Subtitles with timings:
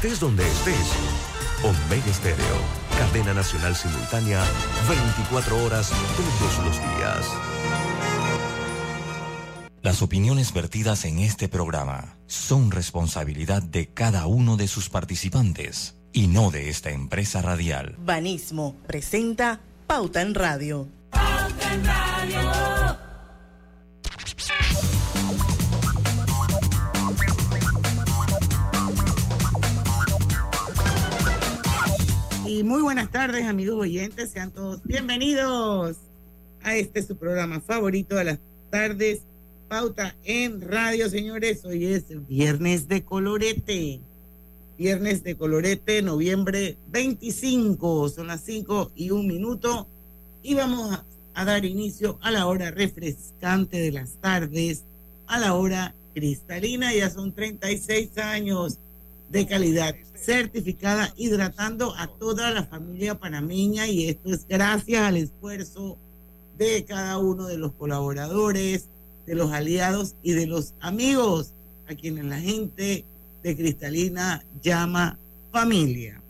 [0.00, 0.92] Estés donde estés.
[1.64, 2.56] Omega Estéreo,
[2.96, 4.40] cadena nacional simultánea,
[4.88, 7.26] 24 horas todos los días.
[9.82, 16.28] Las opiniones vertidas en este programa son responsabilidad de cada uno de sus participantes y
[16.28, 17.96] no de esta empresa radial.
[17.98, 19.58] Banismo presenta
[19.88, 20.86] Pauta en Radio.
[21.10, 22.67] Pauta en Radio.
[32.68, 34.28] Muy buenas tardes, amigos oyentes.
[34.28, 35.96] Sean todos bienvenidos
[36.62, 39.22] a este su programa favorito de las tardes,
[39.68, 41.64] Pauta en Radio, señores.
[41.64, 44.00] Hoy es viernes de colorete.
[44.76, 48.10] Viernes de colorete, noviembre 25.
[48.10, 49.88] Son las 5 y un minuto.
[50.42, 54.84] Y vamos a, dar inicio a la hora refrescante de las tardes,
[55.26, 56.92] a la hora cristalina.
[56.92, 58.78] Ya son 36 años
[59.30, 65.98] de calidad certificada hidratando a toda la familia panameña y esto es gracias al esfuerzo
[66.56, 68.88] de cada uno de los colaboradores,
[69.26, 71.52] de los aliados y de los amigos
[71.88, 73.04] a quienes la gente
[73.42, 75.18] de Cristalina llama
[75.52, 76.20] familia.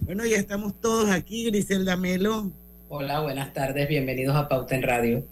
[0.00, 2.50] Bueno, ya estamos todos aquí, Griselda Melo.
[2.88, 5.26] Hola, buenas tardes, bienvenidos a Pauta en Radio.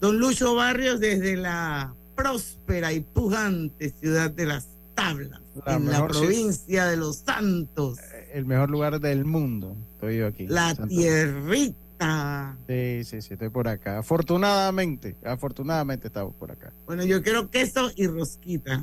[0.00, 6.86] Don Lucho Barrios desde la próspera y pujante ciudad de las tablas en la provincia
[6.86, 7.98] de Los Santos.
[7.98, 10.46] Eh, el mejor lugar del mundo, estoy yo aquí.
[10.46, 12.56] La tierrita.
[12.66, 13.98] Sí, sí, sí, estoy por acá.
[13.98, 16.72] Afortunadamente, afortunadamente estamos por acá.
[16.86, 18.82] Bueno, yo quiero queso y rosquita.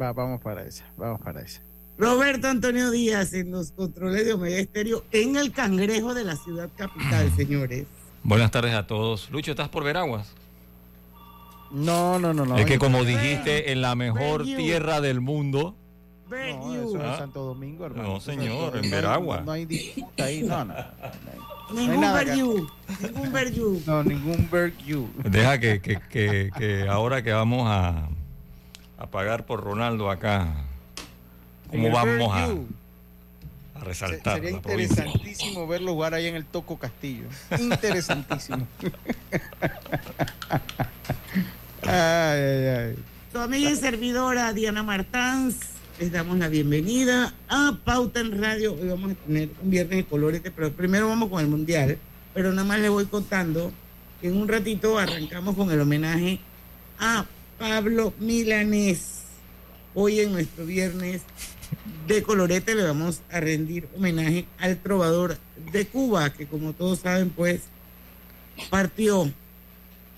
[0.00, 1.62] Va, vamos para esa, vamos para esa.
[1.98, 6.68] Roberto Antonio Díaz en los controles de Omega Estéreo en el cangrejo de la ciudad
[6.76, 7.86] capital, señores.
[8.22, 9.30] Buenas tardes a todos.
[9.30, 10.34] Lucho, ¿estás por Veraguas?
[11.70, 12.56] No, no, no, no.
[12.58, 15.76] Es que como dijiste, en la mejor tierra del mundo.
[16.28, 17.18] No, eso es ¿Ah?
[17.18, 18.14] Santo Domingo, hermano.
[18.14, 19.42] No, señor, en Veragua.
[19.42, 20.74] No hay disputa ahí, no, no.
[21.72, 22.68] Ningún Bergu.
[23.00, 23.82] Ningún Bergu.
[23.86, 25.08] No, ningún Bergu.
[25.24, 28.08] Deja que, que, que, que, ahora que vamos a,
[28.98, 30.48] a pagar por Ronaldo acá,
[31.70, 32.44] ¿cómo vamos a,
[33.78, 34.34] a resaltar?
[34.34, 37.26] Sería interesantísimo verlo jugar ahí en el Toco Castillo.
[37.58, 38.66] Interesantísimo.
[41.82, 42.96] ay, ay, ay.
[43.32, 48.74] Tu amiga y servidora Diana Martans les damos la bienvenida a Pauta en Radio.
[48.74, 51.98] Hoy vamos a tener un viernes de colorete, pero primero vamos con el Mundial.
[52.34, 53.72] Pero nada más les voy contando
[54.20, 56.38] que en un ratito arrancamos con el homenaje
[56.98, 57.24] a
[57.58, 59.22] Pablo Milanés.
[59.94, 61.22] Hoy en nuestro viernes
[62.06, 65.38] de colorete le vamos a rendir homenaje al trovador
[65.72, 67.62] de Cuba, que como todos saben, pues
[68.68, 69.32] partió,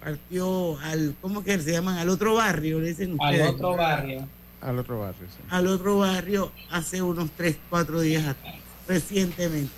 [0.01, 1.99] partió al, ¿cómo que se llaman?
[1.99, 3.43] Al otro barrio, le dicen ustedes.
[3.43, 4.38] Al otro barrio.
[4.61, 5.43] Al otro barrio, sí.
[5.51, 8.55] Al otro barrio hace unos 3, 4 días atrás,
[8.87, 9.73] recientemente.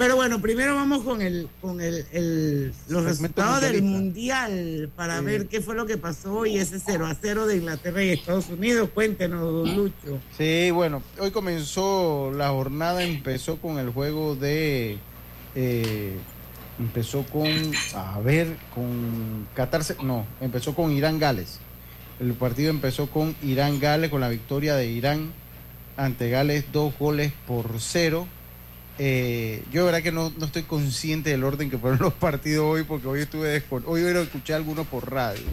[0.00, 5.24] Pero bueno, primero vamos con el con el, el los resultados del mundial para sí.
[5.26, 8.48] ver qué fue lo que pasó y ese 0 a 0 de Inglaterra y Estados
[8.48, 8.88] Unidos.
[8.94, 10.18] Cuéntenos, don Lucho.
[10.38, 14.96] Sí, bueno, hoy comenzó la jornada, empezó con el juego de
[15.54, 16.16] eh,
[16.78, 17.46] empezó con
[17.94, 21.60] a ver con Qatar, no, empezó con Irán Gales.
[22.20, 25.32] El partido empezó con Irán Gales, con la victoria de Irán
[25.96, 28.26] ante Gales, dos goles por cero.
[28.98, 32.82] Eh, yo, verdad que no, no, estoy consciente del orden que fueron los partidos hoy,
[32.82, 35.46] porque hoy estuve hoy escuchar algunos por radio.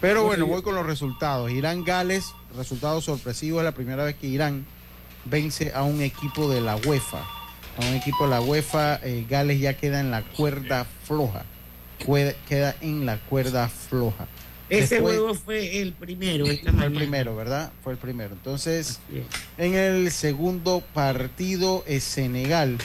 [0.00, 1.50] Pero bueno, voy con los resultados.
[1.50, 4.64] Irán Gales, resultado sorpresivo, es la primera vez que Irán
[5.24, 7.18] vence a un equipo de la UEFA.
[7.18, 11.44] A un equipo de la UEFA, eh, Gales ya queda en la cuerda floja.
[12.48, 14.28] Queda en la cuerda floja.
[14.68, 16.46] Ese Después, juego fue el primero.
[16.46, 17.70] Esta fue el primero, ¿verdad?
[17.84, 18.34] Fue el primero.
[18.34, 19.00] Entonces,
[19.58, 22.78] en el segundo partido, es Senegal.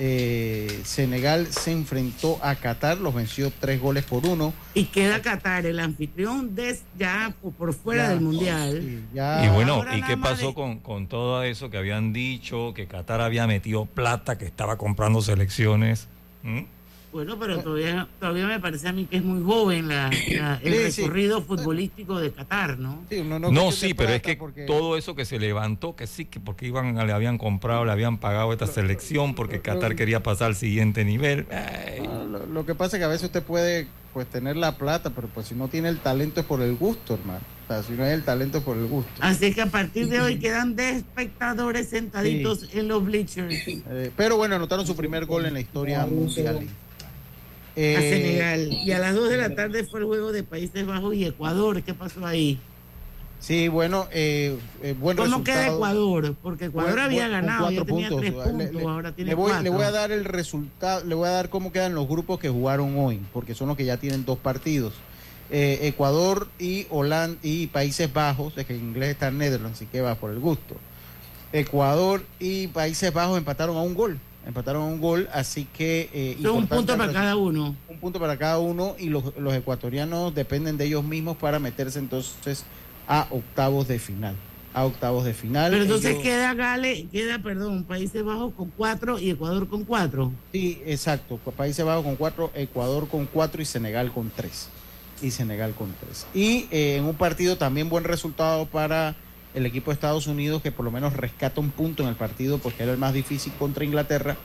[0.00, 4.54] Eh, Senegal se enfrentó a Qatar, los venció tres goles por uno.
[4.72, 8.80] Y queda Qatar, el anfitrión, des, ya por fuera ya, del Mundial.
[8.80, 9.44] Sí, ya.
[9.44, 10.54] Y bueno, ¿y qué pasó de...
[10.54, 12.72] con, con todo eso que habían dicho?
[12.74, 16.08] Que Qatar había metido plata, que estaba comprando selecciones.
[16.42, 16.62] ¿Mm?
[17.12, 20.92] Bueno, pero todavía, todavía me parece a mí que es muy joven la, la, el
[20.92, 21.46] sí, recorrido sí.
[21.46, 23.04] futbolístico de Qatar, ¿no?
[23.08, 24.66] Sí, no, no, no sí pero es que porque...
[24.66, 28.18] todo eso que se levantó, que sí, que porque iban, le habían comprado, le habían
[28.18, 31.46] pagado esta selección, porque Qatar quería pasar al siguiente nivel.
[32.30, 35.28] Lo, lo, que pasa es que a veces usted puede pues tener la plata, pero
[35.28, 37.40] pues si no tiene el talento es por el gusto, hermano.
[37.64, 39.10] O sea, si no hay el talento es por el gusto.
[39.20, 43.54] Así que a partir de hoy quedan de espectadores sentaditos en los bleachers.
[43.68, 46.66] Eh, pero bueno, anotaron su primer gol en la historia mundial.
[47.80, 48.72] Eh, a Senegal.
[48.72, 51.80] Y a las 2 de la tarde fue el juego de Países Bajos y Ecuador.
[51.82, 52.58] ¿Qué pasó ahí?
[53.40, 55.44] Sí, bueno, eh, eh, buen ¿Cómo resultado.
[55.44, 56.34] queda Ecuador?
[56.42, 58.20] Porque Ecuador Buen- había ganado, ya cuatro tenía puntos.
[58.26, 59.62] tres Le- puntos, le- ahora tiene le voy, cuatro.
[59.62, 62.48] le voy a dar el resultado, le voy a dar cómo quedan los grupos que
[62.48, 64.94] jugaron hoy, porque son los que ya tienen dos partidos.
[65.50, 70.00] Eh, Ecuador y Holanda y Países Bajos, es que en inglés está Netherlands, así que
[70.00, 70.74] va por el gusto.
[71.52, 76.66] Ecuador y Países Bajos empataron a un gol, empataron un gol, así que eh, un
[76.66, 77.76] punto para cada uno.
[77.86, 81.98] un punto para cada uno y los, los ecuatorianos dependen de ellos mismos para meterse
[81.98, 82.64] entonces
[83.06, 84.34] a octavos de final.
[84.72, 85.70] A octavos de final.
[85.70, 90.32] Pero entonces Ellos- queda Gale, queda, perdón, Países Bajos con cuatro y Ecuador con cuatro.
[90.50, 91.36] Sí, exacto.
[91.36, 94.68] Países Bajos con cuatro, Ecuador con cuatro y Senegal con tres.
[95.20, 96.26] Y Senegal con tres.
[96.32, 99.14] Y eh, en un partido también buen resultado para
[99.58, 102.58] el equipo de Estados Unidos, que por lo menos rescata un punto en el partido,
[102.58, 104.36] porque era el más difícil contra Inglaterra.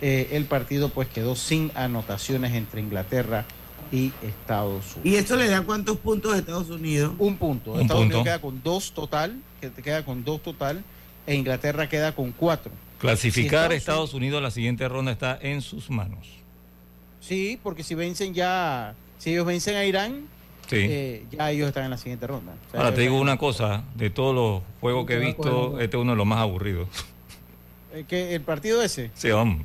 [0.00, 3.44] Eh, el partido pues quedó sin anotaciones entre Inglaterra
[3.92, 5.04] y Estados Unidos.
[5.04, 7.14] ¿Y esto le da cuántos puntos a Estados Unidos?
[7.18, 7.72] Un punto.
[7.72, 8.16] Un Estados punto.
[8.16, 10.82] Unidos queda con dos total, que te queda con dos total,
[11.26, 12.72] e Inglaterra queda con cuatro.
[12.98, 16.26] Clasificar Si a Estados Estados Unidos a la siguiente ronda está en sus manos.
[17.20, 20.26] Sí, porque si vencen ya, si ellos vencen a Irán,
[20.68, 20.76] Sí.
[20.78, 22.52] eh, ya ellos están en la siguiente ronda.
[22.68, 25.96] O sea, Ahora te digo una cosa, de todos los juegos que he visto, este
[25.96, 26.88] es uno de los más aburridos.
[27.92, 29.10] eh, que el partido ese.
[29.14, 29.62] Sí, vamos.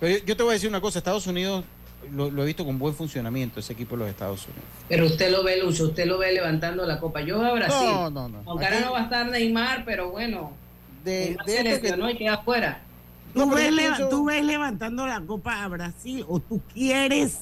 [0.00, 1.64] Pero yo, yo te voy a decir una cosa, Estados Unidos
[2.12, 4.64] lo, lo he visto con buen funcionamiento, ese equipo de los Estados Unidos.
[4.88, 7.20] Pero usted lo ve, Lucho, usted lo ve levantando la copa.
[7.22, 7.88] Yo a Brasil.
[7.90, 8.42] No, no, no.
[8.46, 10.52] Aunque ahora no va a estar Neymar, pero bueno,
[11.04, 12.80] de, Neymar de se que- y queda afuera.
[13.34, 17.38] ¿Tú, No, ves pienso- tú ves levantando la copa a Brasil o tú quieres?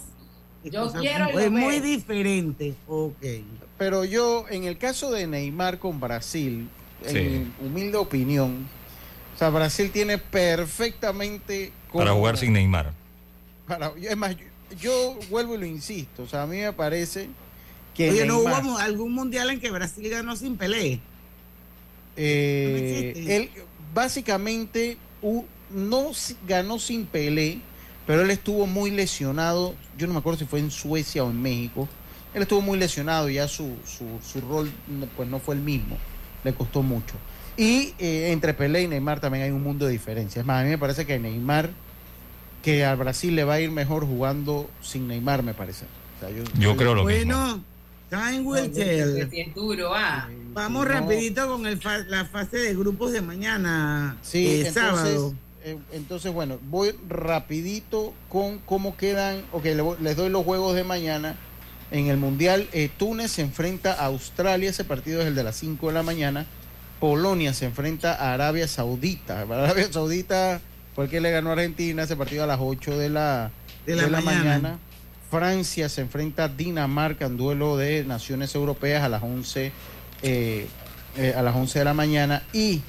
[0.65, 2.75] Yo quiero Es muy diferente.
[2.89, 3.15] Ok.
[3.79, 6.69] pero yo, en el caso de Neymar con Brasil,
[7.05, 7.15] en
[7.61, 8.67] mi humilde opinión,
[9.35, 11.73] o sea, Brasil tiene perfectamente...
[11.93, 12.93] Para jugar sin Neymar.
[13.67, 14.45] para- es más, yo,
[14.81, 17.29] yo vuelvo y lo insisto, o sea, a mí me parece
[17.95, 21.01] que Oye, ¿no hubo algún mundial en que Brasil ganó sin Pelé?
[22.17, 23.51] Eh, No él
[23.93, 26.11] básicamente u- no
[26.47, 27.61] ganó sin Pelé,
[28.06, 29.75] pero él estuvo muy lesionado.
[29.99, 31.89] Yo no me acuerdo si fue en Suecia o en México.
[32.35, 35.97] Él estuvo muy lesionado, ya su, su, su rol no- pues no fue el mismo.
[36.43, 37.15] Le costó mucho.
[37.56, 40.41] Y eh, entre Pelé y Neymar también hay un mundo de diferencia.
[40.41, 41.71] Es más, a mí me parece que Neymar,
[42.62, 45.85] que al Brasil le va a ir mejor jugando sin Neymar, me parece.
[46.17, 47.37] O sea, Yo creo lo mismo.
[47.37, 47.65] Bueno,
[48.75, 50.29] sí es duro, ah.
[50.53, 50.93] Vamos No.
[50.93, 55.35] rapidito con el fa- la fase de grupos de mañana, Sí, eh, entonces, sábado.
[55.65, 59.65] Eh, entonces, bueno, voy rapidito con cómo quedan, ok,
[60.01, 61.37] les doy los juegos de mañana.
[61.91, 65.57] En el Mundial, eh, Túnez se enfrenta a Australia, ese partido es el de las
[65.57, 66.45] 5 de la mañana.
[67.01, 69.41] Polonia se enfrenta a Arabia Saudita.
[69.41, 70.61] Arabia Saudita
[70.95, 73.51] fue el que le ganó a Argentina, ese partido a las 8 de la,
[73.87, 74.79] De la mañana.
[75.31, 79.73] Francia se enfrenta a Dinamarca en duelo de naciones europeas a las 11
[80.23, 80.67] eh,
[81.17, 82.83] eh, a las 11 de la mañana y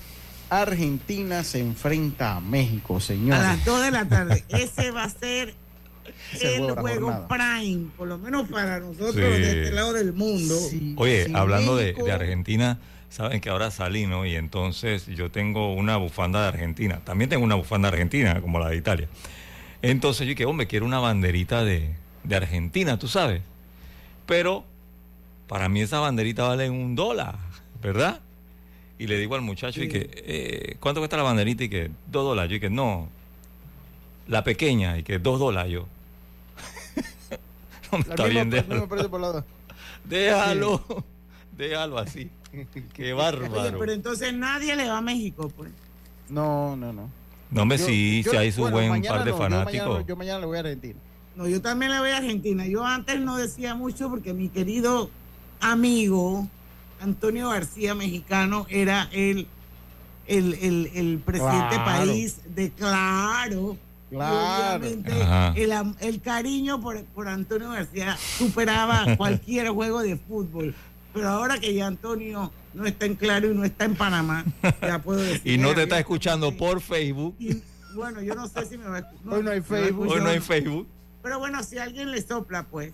[0.50, 3.42] Argentina se enfrenta a México, A señores.
[3.44, 4.44] las 2 de la tarde.
[4.50, 5.54] Ese va a ser
[6.42, 7.28] el juego jornada.
[7.28, 9.22] prime, por lo menos para nosotros Sí.
[9.22, 10.56] de este lado del mundo.
[10.70, 12.78] Sí, Oye, hablando de Argentina,
[13.10, 14.26] saben que ahora salí, ¿no?
[14.26, 17.02] Y entonces yo tengo una bufanda de Argentina.
[17.04, 19.08] También tengo una bufanda argentina, como la de Italia.
[19.82, 23.42] Entonces yo dije, hombre, quiero una banderita de, de Argentina, tú sabes.
[24.26, 24.66] Pero
[25.48, 27.36] para mí esa banderita vale un dólar,
[27.82, 28.20] ¿verdad?
[28.98, 31.64] Y le digo al muchacho, y que, eh, ¿cuánto cuesta la banderita?
[31.66, 32.50] Y que, dos dólares.
[32.52, 33.10] Yo y que, no,
[34.28, 35.72] la pequeña, y que dos dólares.
[35.74, 35.86] Yo,
[37.92, 38.88] no me La está misma- bien, déjalo.
[39.10, 39.46] por lado.
[40.06, 41.04] Déjalo,
[41.58, 42.30] déjalo así.
[42.94, 43.80] Qué Oye, bárbaro.
[43.80, 45.72] pero entonces nadie le va a México, pues.
[46.30, 47.10] No, no, no.
[47.52, 49.66] No, hombre, Yo- sí, yo- sí hay su bueno, buen par de no, yo mañana-
[49.66, 50.06] fanáticos.
[50.08, 51.00] Yo mañana, le voy a Argentina.
[51.36, 52.66] No, yo también le voy a Argentina.
[52.66, 55.10] Yo antes no decía mucho porque mi querido
[55.60, 56.48] amigo
[57.00, 59.48] Antonio García, mexicano, era el,
[60.28, 61.86] el, el, el presidente Claro.
[61.86, 63.78] país de Claro.
[64.10, 64.76] Claro.
[64.78, 65.12] obviamente
[65.64, 70.74] el, el cariño por, por Antonio García superaba cualquier juego de fútbol.
[71.14, 74.46] Pero ahora que ya Antonio no está en Claro y no está en Panamá,
[74.82, 75.52] ya puedo decir.
[75.54, 77.36] Y no te está escuchando por Facebook.
[77.40, 77.62] Y,
[77.96, 79.34] bueno, yo no sé si me va a escuchar.
[79.34, 80.08] Hoy no hay Facebook.
[80.10, 80.88] Hoy no hay Facebook.
[81.24, 82.94] Pero bueno, si alguien le sopla, pues.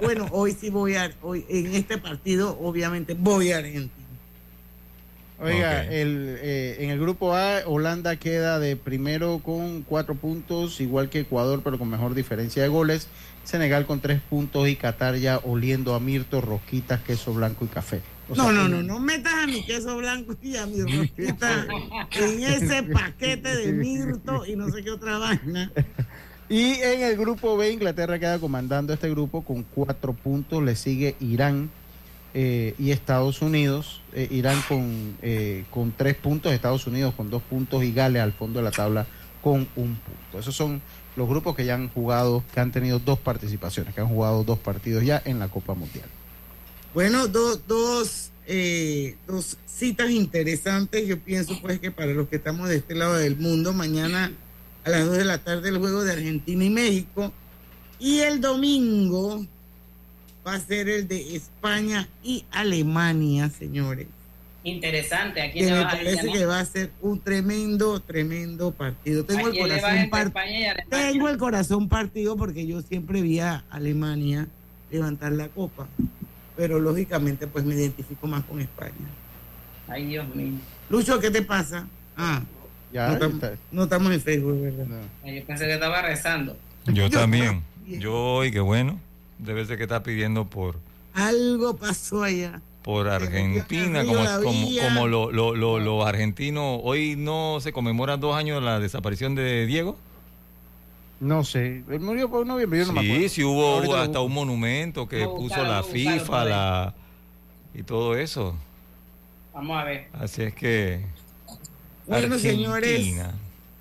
[0.00, 3.90] Bueno, hoy sí voy a, hoy en este partido, obviamente, voy a Argentina.
[5.42, 11.08] Oiga, el, eh, en el grupo A, Holanda queda de primero con cuatro puntos, igual
[11.08, 13.08] que Ecuador, pero con mejor diferencia de goles.
[13.42, 18.02] Senegal con tres puntos y Qatar ya oliendo a Mirto, rosquitas, queso blanco y café.
[18.28, 21.66] O No, sea, no, no, no metas a mi queso blanco y a mi rosquita
[22.12, 25.72] en ese paquete de mirto y no sé qué otra vaina.
[26.50, 30.60] Y en el grupo B, Inglaterra queda comandando este grupo con cuatro puntos.
[30.64, 31.70] Le sigue Irán
[32.34, 37.40] eh, y Estados Unidos, eh, Irán con, eh, con tres puntos, Estados Unidos con dos
[37.40, 39.06] puntos y Gales al fondo de la tabla
[39.40, 40.40] con un punto.
[40.40, 40.82] Esos son
[41.14, 44.58] los grupos que ya han jugado, que han tenido dos participaciones, que han jugado dos
[44.58, 46.08] partidos ya en la Copa Mundial.
[46.94, 48.32] Bueno, dos, dos,
[49.28, 51.06] dos citas interesantes.
[51.06, 54.32] Yo pienso pues que para los que estamos de este lado del mundo, mañana
[54.84, 57.32] a las 2 de la tarde el juego de Argentina y México.
[57.98, 59.44] Y el domingo
[60.46, 64.06] va a ser el de España y Alemania, señores.
[64.62, 65.40] Interesante.
[65.40, 69.24] ¿A quién Que le me parece que va a ser un tremendo, tremendo partido.
[69.24, 70.74] Tengo ¿A el corazón partido.
[70.88, 74.48] Tengo el corazón partido porque yo siempre vi a Alemania
[74.90, 75.86] levantar la copa,
[76.56, 78.92] pero lógicamente pues me identifico más con España.
[79.88, 80.58] Ay, Dios mío.
[80.88, 81.86] Lucho, ¿qué te pasa?
[82.16, 82.42] Ah,
[82.92, 84.86] Ya no, tam- está- no estamos en Facebook, ¿verdad?
[84.86, 85.30] no.
[85.32, 86.56] Yo pensé que estaba rezando.
[86.86, 87.62] Yo Yo también.
[87.84, 88.00] también.
[88.00, 88.98] Yo, y qué bueno.
[89.38, 90.76] Debe ser que está pidiendo por,
[91.14, 92.60] Algo pasó allá.
[92.82, 96.80] por Se Argentina, como, como, como lo- lo- lo- los argentinos.
[96.82, 99.96] Hoy no se conmemoran dos años de la desaparición de Diego.
[101.20, 103.28] No sé, él murió por noviembre, yo no me sí, acuerdo.
[103.28, 106.94] sí hubo Ahorita lo hasta un monumento que puso la FIFA la,
[107.74, 108.54] y todo eso.
[109.52, 110.08] Vamos a ver.
[110.14, 111.04] Así es que.
[112.10, 113.32] Bueno, señores, Argentina.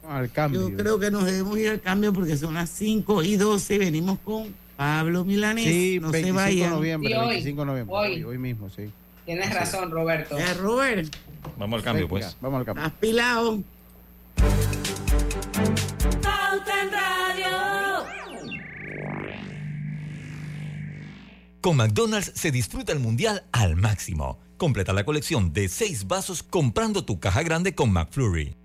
[0.07, 0.69] Al cambio.
[0.69, 3.77] yo creo que nos debemos ir al cambio porque son las 5 y 12.
[3.77, 5.65] Venimos con Pablo Milanés.
[5.65, 6.69] Sí, no 25 se de vayan.
[6.71, 7.27] noviembre, Sí, hoy.
[7.27, 8.23] 25 de noviembre, Hoy.
[8.23, 8.89] hoy, mismo, sí.
[9.25, 10.37] Tienes razón, Roberto.
[10.37, 11.13] Ya, Robert,
[11.57, 12.37] Vamos al cambio, Venga, pues.
[12.41, 12.83] Vamos al cambio.
[12.83, 13.59] has pilado.
[21.61, 24.39] Con McDonald's se disfruta el mundial al máximo.
[24.59, 28.57] Completa la colección de seis vasos comprando tu caja grande con McFlurry.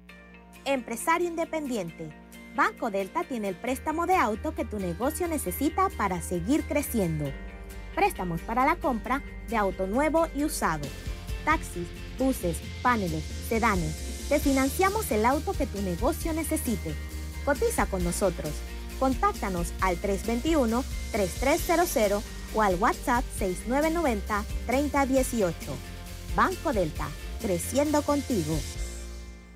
[0.65, 2.11] Empresario independiente.
[2.57, 7.31] Banco Delta tiene el préstamo de auto que tu negocio necesita para seguir creciendo.
[7.95, 10.83] Préstamos para la compra de auto nuevo y usado.
[11.45, 11.87] Taxis,
[12.19, 14.27] buses, paneles, sedanes.
[14.29, 16.93] Te financiamos el auto que tu negocio necesite.
[17.45, 18.51] Cotiza con nosotros.
[18.99, 22.21] Contáctanos al 321-3300
[22.55, 25.53] o al WhatsApp 6990-3018.
[26.35, 27.09] Banco Delta,
[27.41, 28.59] creciendo contigo.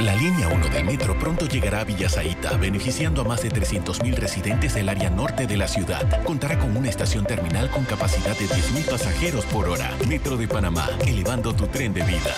[0.00, 4.74] La línea 1 del metro pronto llegará a Villasaita, beneficiando a más de 300.000 residentes
[4.74, 6.22] del área norte de la ciudad.
[6.22, 9.90] Contará con una estación terminal con capacidad de 10.000 pasajeros por hora.
[10.06, 12.32] Metro de Panamá, elevando tu tren de vida.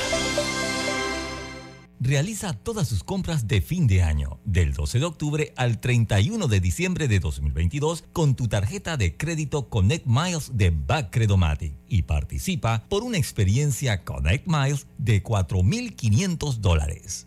[2.01, 6.61] Realiza todas sus compras de fin de año, del 12 de octubre al 31 de
[6.61, 13.03] diciembre de 2022, con tu tarjeta de crédito Connect Miles de Backcredomatic y participa por
[13.03, 17.27] una experiencia Connect Miles de 4.500 dólares.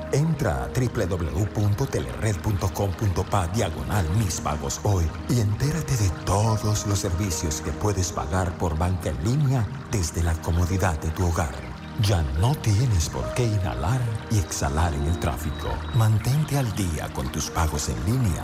[0.13, 8.11] Entra a www.telered.com.pa diagonal mis pagos hoy y entérate de todos los servicios que puedes
[8.11, 11.55] pagar por banca en línea desde la comodidad de tu hogar.
[12.01, 14.01] Ya no tienes por qué inhalar
[14.31, 15.69] y exhalar en el tráfico.
[15.93, 18.43] Mantente al día con tus pagos en línea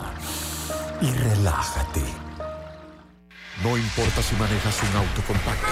[1.02, 2.04] y relájate.
[3.62, 5.66] No importa si manejas un auto compacto,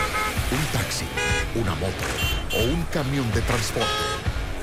[0.51, 1.07] un taxi,
[1.55, 2.05] una moto
[2.55, 4.36] o un camión de transporte.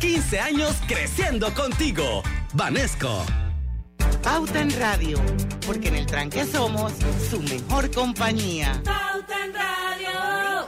[0.00, 2.22] 15 años creciendo contigo.
[2.54, 3.22] Vanesco.
[4.22, 5.20] Pauta en Radio,
[5.66, 6.94] porque en el tranque somos
[7.28, 8.80] su mejor compañía.
[8.82, 10.66] Pauta en Radio.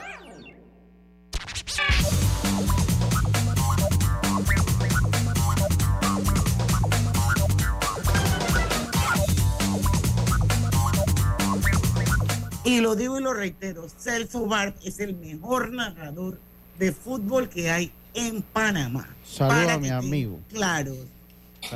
[12.64, 16.38] Y lo digo y lo reitero, Celso Bart es el mejor narrador
[16.78, 19.08] de fútbol que hay en Panamá.
[19.24, 20.40] Saludos a mi amigo.
[20.50, 20.94] Claro.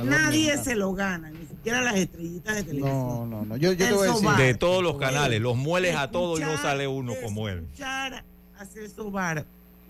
[0.03, 2.97] Nadie se lo gana, ni siquiera las estrellitas de televisión.
[2.97, 3.57] No, no, no.
[3.57, 4.29] Yo, yo te voy a decir.
[4.37, 7.59] De todos los canales, los mueles a todos y no sale uno como él.
[7.59, 8.23] Escuchar
[8.59, 9.45] a Celso Bart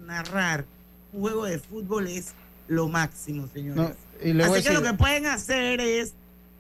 [0.06, 0.66] narrar
[1.14, 2.34] un juego de fútbol es
[2.68, 3.76] lo máximo, señores.
[3.76, 3.92] No,
[4.24, 6.14] y le voy Así que lo que pueden hacer es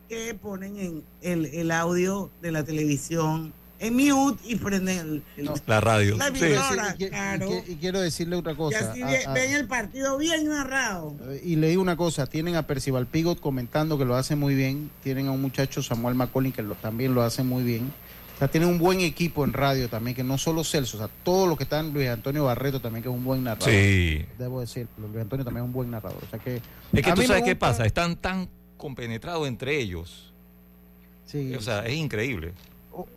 [0.10, 5.52] que ponen en el, el audio de la televisión en mute y prenden el, el-
[5.66, 6.18] La radio.
[6.18, 6.46] La Sí.
[6.46, 7.50] Y, y- y- claro.
[7.68, 8.92] y quiero decirle otra Y cosa.
[8.92, 11.16] así a- ve- a- ven el partido bien narrado.
[11.44, 14.90] y le digo una cosa, tienen a Percival Pigot comentando que lo hace muy bien,
[15.04, 17.92] tienen a un muchacho Samuel Macaulay que lo- también lo hace muy bien.
[18.36, 21.10] O sea, tienen un buen equipo en radio también, que no solo Celso, o sea,
[21.24, 23.74] todos los que están, Luis Antonio Barreto también, que es un buen narrador.
[23.74, 24.26] Sí.
[24.38, 26.24] Debo decir, Luis Antonio también es un buen narrador.
[26.24, 26.62] O sea que, Es
[27.04, 30.32] que a tú mí me sabes qué pasa, están tan compenetrados entre ellos.
[31.26, 31.56] Sí.
[31.56, 32.54] O sea, es increíble.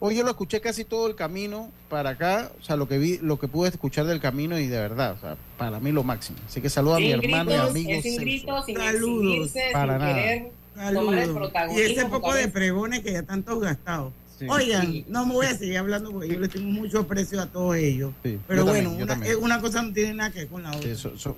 [0.00, 3.18] Hoy yo lo escuché casi todo el camino para acá, o sea, lo que vi,
[3.18, 6.38] lo que pude escuchar del camino y de verdad, o sea, para mí lo máximo.
[6.46, 8.20] Así que saludo a mi hermano y amigo es sin Celso.
[8.20, 9.50] gritos, sin Saludos.
[9.72, 10.14] Para sin nada.
[10.14, 11.26] querer Saludos.
[11.44, 14.12] tomar el Y ese poco de pregones que ya están todos gastados.
[14.38, 14.46] Sí.
[14.48, 15.04] Oigan, Sí.
[15.08, 18.12] no me voy a seguir hablando porque yo les tengo mucho aprecio a todos ellos.
[18.22, 19.32] Sí, Pero yo bueno, también, yo una, también.
[19.32, 20.80] eh, una cosa no tiene nada que ver con la otra.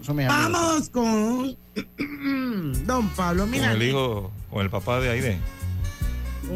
[0.08, 0.28] Amigos.
[0.28, 1.56] Vamos con
[2.86, 5.38] Don Pablo Con Mira, el hijo, con el papá de Aide.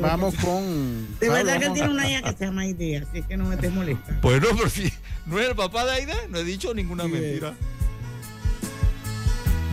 [0.00, 1.18] Vamos con.
[1.20, 3.54] De verdad Pablo, que tiene una hija que se llama Idea, así que no me
[3.54, 4.20] estés molestando.
[4.20, 4.92] Pues no, pero si
[5.26, 7.54] no es el papá de Aide, no he dicho ninguna mentira.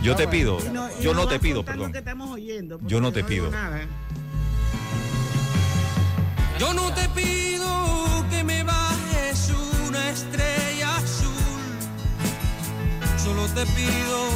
[0.02, 1.92] Yo te pido, no- yo no te pido, perdón.
[2.30, 3.50] oyendo, Yo no te pido.
[6.58, 9.50] Yo no te pido que me bajes
[9.88, 11.32] una estrella azul,
[13.22, 14.28] solo te pido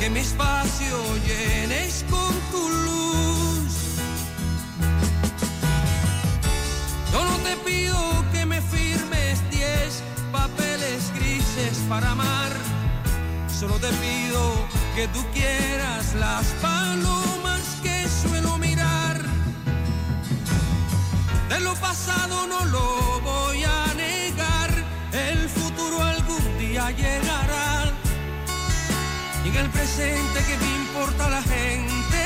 [0.00, 3.63] que mi espacio llenes con tu luz.
[7.14, 12.52] Yo te pido que me firmes diez papeles grises para amar,
[13.48, 19.22] solo te pido que tú quieras las palomas que suelo mirar.
[21.50, 24.70] De lo pasado no lo voy a negar,
[25.12, 27.92] el futuro algún día llegará.
[29.44, 32.20] Y en el presente que me importa la gente,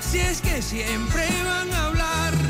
[0.00, 2.41] si es que siempre van a hablar.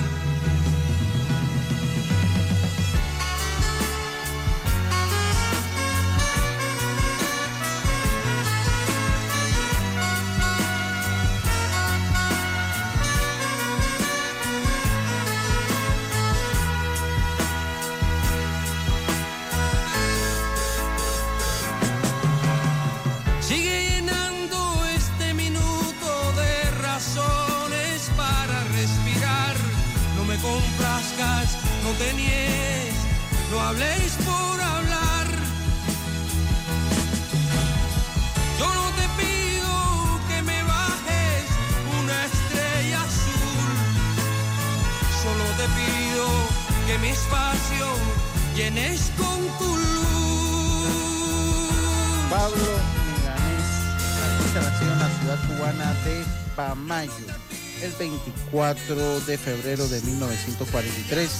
[31.92, 32.94] No te niegues,
[33.50, 35.26] no habléis por hablar.
[38.58, 41.44] Yo no te pido que me bajes
[42.00, 43.68] una estrella azul.
[45.22, 46.24] Solo te pido
[46.86, 47.86] que mi espacio
[48.56, 50.92] llenes con tu luz.
[52.30, 52.72] Pablo
[53.06, 53.68] Milanés,
[54.24, 56.24] artista nacido en la ciudad cubana de
[56.56, 57.26] Pamayo,
[57.82, 61.30] el 24 de febrero de 1943,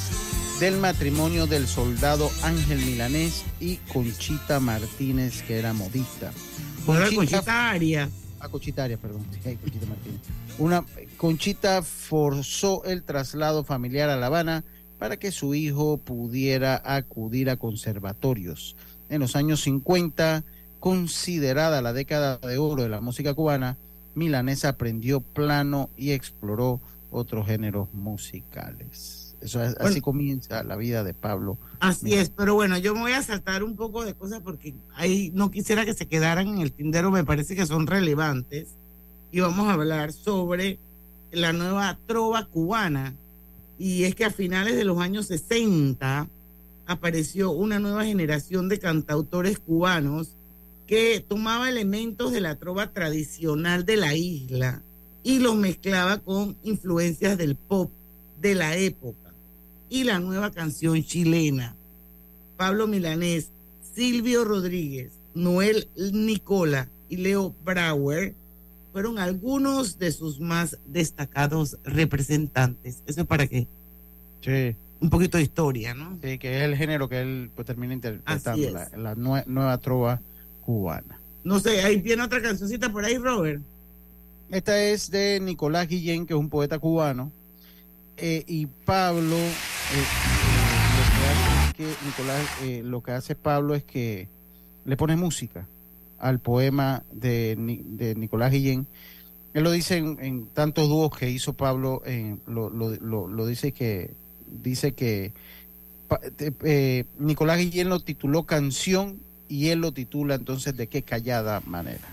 [0.62, 6.30] del matrimonio del soldado Ángel Milanés y Conchita Martínez, que era modista.
[6.86, 8.08] Conchita, Conchita Aria.
[8.38, 9.26] Ah, Conchita Aria, perdón.
[9.32, 10.20] Sí, Conchita Martínez.
[10.58, 10.84] Una,
[11.16, 14.62] Conchita forzó el traslado familiar a La Habana
[15.00, 18.76] para que su hijo pudiera acudir a conservatorios.
[19.08, 20.44] En los años 50,
[20.78, 23.78] considerada la década de oro de la música cubana,
[24.14, 29.21] Milanesa aprendió plano y exploró otros géneros musicales.
[29.42, 31.58] Eso es, así comienza la vida de Pablo.
[31.80, 35.32] Así es, pero bueno, yo me voy a saltar un poco de cosas porque ahí
[35.34, 38.76] no quisiera que se quedaran en el tindero, me parece que son relevantes.
[39.32, 40.78] Y vamos a hablar sobre
[41.32, 43.14] la nueva trova cubana.
[43.78, 46.28] Y es que a finales de los años 60
[46.86, 50.36] apareció una nueva generación de cantautores cubanos
[50.86, 54.82] que tomaba elementos de la trova tradicional de la isla
[55.24, 57.90] y los mezclaba con influencias del pop
[58.40, 59.21] de la época
[59.92, 61.76] y la nueva canción chilena.
[62.56, 63.50] Pablo Milanés,
[63.94, 68.34] Silvio Rodríguez, Noel Nicola y Leo Brauer
[68.90, 73.02] fueron algunos de sus más destacados representantes.
[73.06, 73.66] Eso es para qué?
[74.40, 74.74] Sí.
[74.98, 76.18] Un poquito de historia, ¿no?
[76.22, 80.22] Sí, que es el género que él pues, termina interpretando, la, la nueva trova
[80.64, 81.20] cubana.
[81.44, 83.60] No sé, ahí viene otra cancioncita por ahí, Robert.
[84.50, 87.30] Esta es de Nicolás Guillén, que es un poeta cubano.
[88.16, 89.36] Eh, y Pablo,
[90.96, 94.28] lo que hace es que Nicolás, eh, lo que hace Pablo es que
[94.84, 95.66] le pone música
[96.18, 97.56] al poema de,
[98.16, 98.86] Nicolás Guillén.
[99.54, 102.02] Él lo dice en, tantos dúos que hizo Pablo,
[102.46, 104.14] lo, lo, lo, dice que
[104.46, 105.32] dice que
[107.18, 109.18] Nicolás Guillén lo tituló Canción
[109.48, 112.08] y él lo titula entonces de qué callada manera.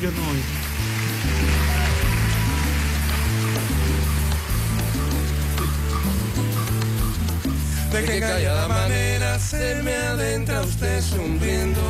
[0.00, 0.73] Yo no
[7.94, 11.80] De qué callada manera se me adentra usted sonriendo,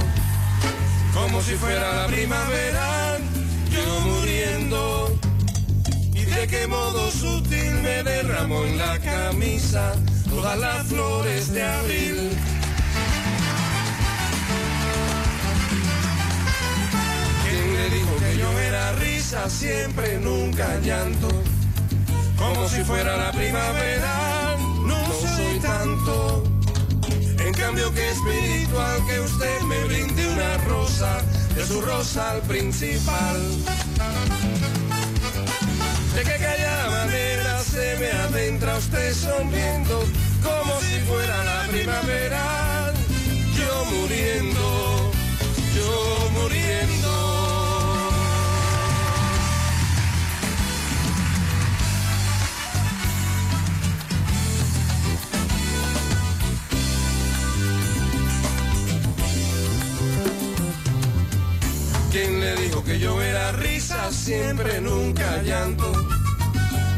[1.15, 3.17] como si fuera la primavera,
[3.71, 5.19] yo muriendo.
[6.13, 9.95] Y de qué modo sutil me derramó en la camisa
[10.29, 12.31] todas las flores de abril.
[17.91, 21.29] Dijo que yo era risa, siempre, nunca llanto.
[22.37, 24.44] Como si fuera la primavera,
[26.07, 31.23] En cambio que espiritual que usted me brinde una rosa,
[31.55, 33.41] de su rosa al principal.
[36.15, 40.05] De que callada manera se me adentra usted sonriendo,
[40.43, 42.93] como si fuera la primavera,
[43.57, 45.11] yo muriendo,
[45.75, 47.54] yo muriendo.
[62.15, 65.91] ¿Quién le dijo que yo era risa siempre, nunca llanto?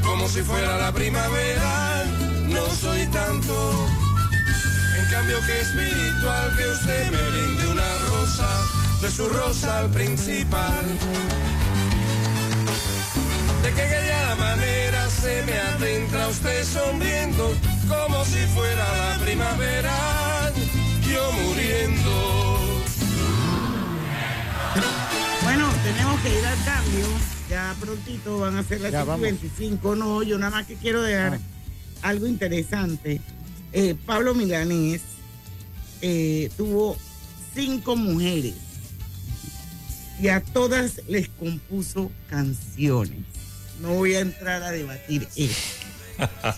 [0.04, 2.04] Como si fuera la primavera,
[2.48, 3.88] no soy tanto.
[4.98, 8.46] En cambio que espiritual que usted me brinde una rosa,
[9.00, 10.84] de su rosa al principal.
[13.62, 17.54] De que aquella manera se me adentra usted sonriendo,
[17.88, 20.52] como si fuera la primavera,
[21.10, 22.35] yo muriendo.
[25.96, 27.06] Tenemos que ir al cambio.
[27.48, 29.96] Ya prontito van a ser las 25.
[29.96, 32.08] No, yo nada más que quiero dejar ah.
[32.08, 33.20] algo interesante.
[33.72, 35.02] Eh, Pablo Milanés
[36.02, 36.96] eh, tuvo
[37.54, 38.54] cinco mujeres
[40.20, 43.18] y a todas les compuso canciones.
[43.80, 45.60] No voy a entrar a debatir eso.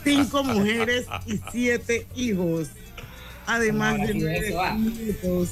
[0.05, 2.69] Cinco mujeres y siete hijos,
[3.47, 5.49] además de nueve nietos.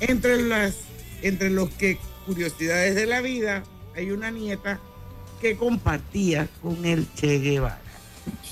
[0.00, 0.74] Entre las,
[1.22, 3.62] entre los que curiosidades de la vida,
[3.94, 4.80] hay una nieta
[5.40, 7.80] que compartía con el Che Guevara.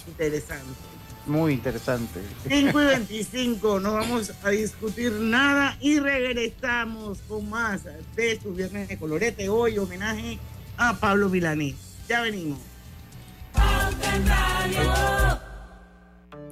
[0.07, 0.93] Interesante.
[1.27, 2.21] Muy interesante.
[2.49, 7.83] 5 y 25, no vamos a discutir nada y regresamos con más
[8.17, 9.49] de su Viernes de Colorete.
[9.49, 10.39] Hoy homenaje
[10.77, 11.77] a Pablo Milanés.
[12.09, 12.59] Ya venimos.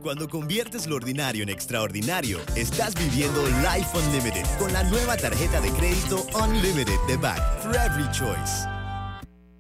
[0.03, 5.71] Cuando conviertes lo ordinario en extraordinario, estás viviendo Life Unlimited con la nueva tarjeta de
[5.73, 8.65] crédito Unlimited de Back for Every Choice.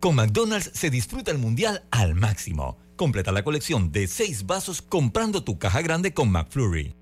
[0.00, 2.78] Con McDonald's se disfruta el mundial al máximo.
[2.96, 6.94] Completa la colección de 6 vasos comprando tu caja grande con McFlurry.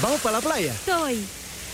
[0.00, 0.74] ¿Vamos para la playa?
[0.86, 1.22] Soy.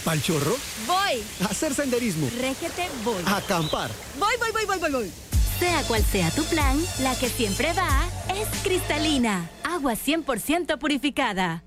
[0.05, 0.57] ¿Pal chorro?
[0.87, 1.23] Voy.
[1.42, 2.29] A hacer senderismo.
[2.40, 3.23] Régete, voy.
[3.27, 3.90] A acampar.
[4.18, 5.34] Voy, voy, voy, voy, voy, voy.
[5.59, 7.88] Sea cual sea tu plan, la que siempre va
[8.35, 9.49] es cristalina.
[9.62, 11.62] Agua 100% purificada.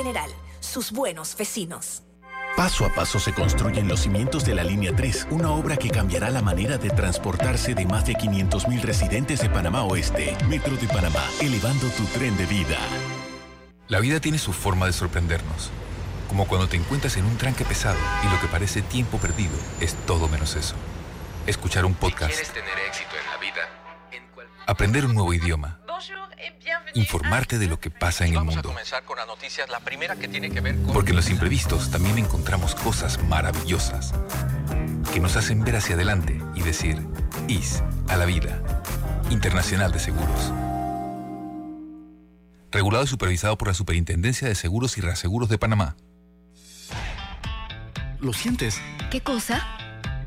[0.00, 2.04] General, sus buenos vecinos.
[2.56, 6.30] Paso a paso se construyen los cimientos de la Línea 3, una obra que cambiará
[6.30, 10.34] la manera de transportarse de más de 500.000 residentes de Panamá Oeste.
[10.48, 12.78] Metro de Panamá, elevando tu tren de vida.
[13.88, 15.70] La vida tiene su forma de sorprendernos.
[16.28, 19.94] Como cuando te encuentras en un tranque pesado y lo que parece tiempo perdido es
[20.06, 20.76] todo menos eso.
[21.46, 22.38] Escuchar un podcast.
[22.54, 23.60] tener éxito en la vida,
[24.66, 25.78] Aprender un nuevo idioma.
[26.94, 28.70] Informarte de lo que pasa en el vamos a mundo.
[28.70, 30.92] comenzar con la noticia, la primera que tiene que ver con...
[30.92, 34.12] Porque en los imprevistos también encontramos cosas maravillosas
[35.12, 37.06] que nos hacen ver hacia adelante y decir,
[37.48, 38.62] IS a la vida.
[39.30, 40.52] Internacional de Seguros.
[42.72, 45.96] Regulado y supervisado por la Superintendencia de Seguros y Reaseguros de Panamá.
[48.20, 48.80] ¿Lo sientes?
[49.10, 49.66] ¿Qué cosa?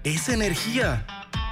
[0.04, 1.06] Es energía.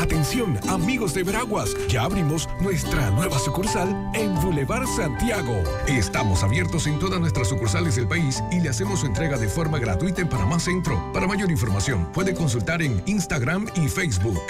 [0.00, 5.62] Atención, amigos de Veraguas, ya abrimos nuestra nueva sucursal en Boulevard Santiago.
[5.86, 9.78] Estamos abiertos en todas nuestras sucursales del país y le hacemos su entrega de forma
[9.78, 11.12] gratuita en Panamá Centro.
[11.12, 14.40] Para mayor información, puede consultar en Instagram y Facebook.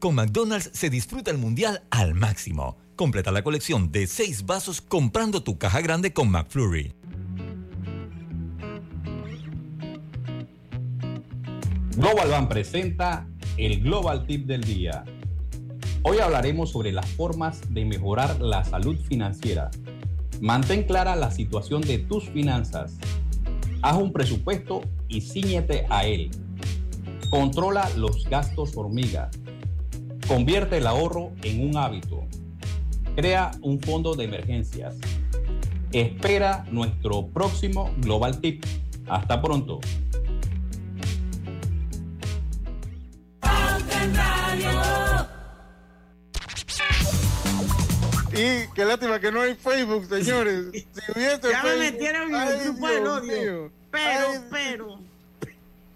[0.00, 2.76] Con McDonald's se disfruta el mundial al máximo.
[2.96, 6.96] Completa la colección de 6 vasos comprando tu caja grande con McFlurry.
[11.96, 15.04] Global Bank presenta el Global Tip del Día.
[16.02, 19.70] Hoy hablaremos sobre las formas de mejorar la salud financiera.
[20.40, 22.98] Mantén clara la situación de tus finanzas.
[23.80, 26.30] Haz un presupuesto y ciñete a él.
[27.30, 29.30] Controla los gastos hormiga.
[30.26, 32.24] Convierte el ahorro en un hábito.
[33.14, 34.96] Crea un fondo de emergencias.
[35.92, 38.64] Espera nuestro próximo Global Tip.
[39.06, 39.80] Hasta pronto.
[48.36, 50.66] Y qué lástima que no hay Facebook, señores.
[50.72, 53.22] Si hubiese Ya me metieron en el grupo del odio.
[53.22, 53.72] mío.
[53.90, 54.98] Pero, Ay, pero,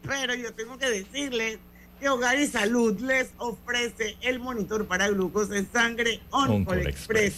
[0.03, 1.59] pero yo tengo que decirles
[2.01, 7.35] que Hogar y Salud les ofrece el monitor para glucosa en sangre Oncol Oncol Express.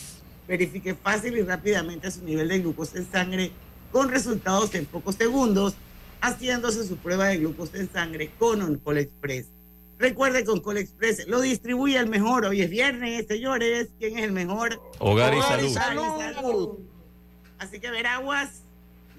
[0.46, 3.52] Verifique fácil y rápidamente su nivel de glucosa en sangre
[3.90, 5.74] con resultados en pocos segundos,
[6.20, 9.46] haciéndose su prueba de glucosa en sangre con Oncol Express.
[10.00, 12.46] Recuerde que Oncol Express lo distribuye el mejor.
[12.46, 13.90] Hoy es viernes, señores.
[13.98, 14.80] ¿Quién es el mejor?
[14.98, 15.74] Hogar y Hogar Salud.
[16.34, 16.78] Salud.
[17.58, 18.62] Así que Veraguas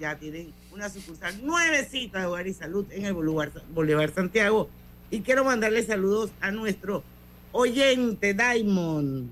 [0.00, 4.68] ya tienen una sucursal nuevecita de Hogar y Salud en el Boulevard, Boulevard Santiago.
[5.08, 7.04] Y quiero mandarle saludos a nuestro
[7.52, 9.30] oyente Diamond,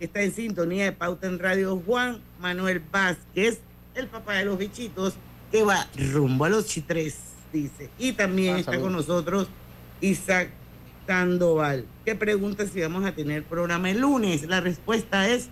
[0.00, 3.60] que está en sintonía de Pauta en Radio Juan Manuel Vázquez,
[3.94, 5.14] el papá de los bichitos,
[5.52, 7.18] que va rumbo a los chitres,
[7.52, 7.88] dice.
[7.98, 9.46] Y también Ah, está con nosotros
[10.00, 10.48] Isaac
[11.06, 14.44] Sandoval, que pregunta si vamos a tener programa el lunes.
[14.44, 15.48] La respuesta es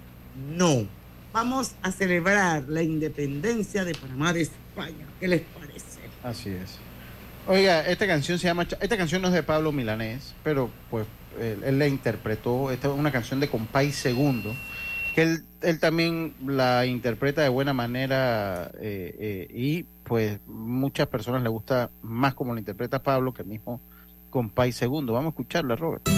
[0.57, 0.87] no.
[1.33, 5.07] Vamos a celebrar la independencia de Panamá de España.
[5.19, 6.01] ¿Qué les parece?
[6.23, 6.79] Así es.
[7.47, 8.67] Oiga, esta canción se llama.
[8.81, 11.07] Esta canción no es de Pablo Milanés, pero pues
[11.39, 12.71] él, la interpretó.
[12.71, 14.55] Esta es una canción de Compay Segundo.
[15.15, 21.43] que él, él también la interpreta de buena manera eh, eh, y pues muchas personas
[21.43, 23.81] le gusta más como la interpreta Pablo que el mismo
[24.31, 25.13] Compay Segundo.
[25.13, 26.09] Vamos a escucharla, Robert.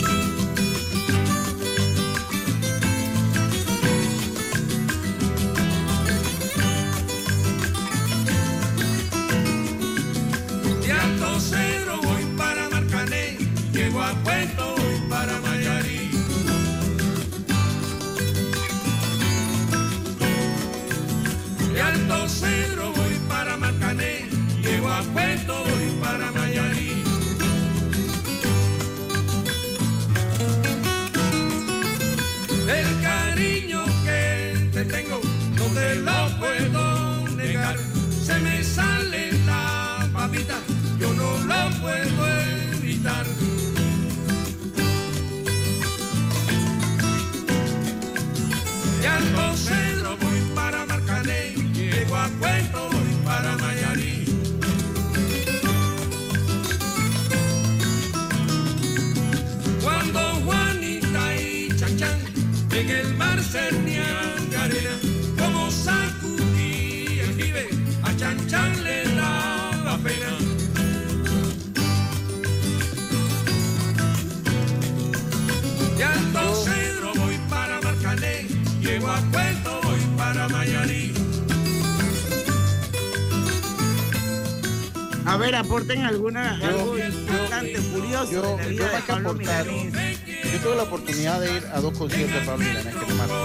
[85.33, 89.13] A ver, aporten alguna, algo importante, curioso Yo, de la yo vida de más que
[89.13, 90.19] Pablo aportar, Milanés.
[90.53, 93.37] yo tuve la oportunidad de ir a dos conciertos de Pablo Milanés que tomaron.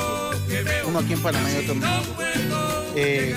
[0.86, 2.24] Uno aquí en Panamá y otro en México.
[2.98, 3.36] Eh,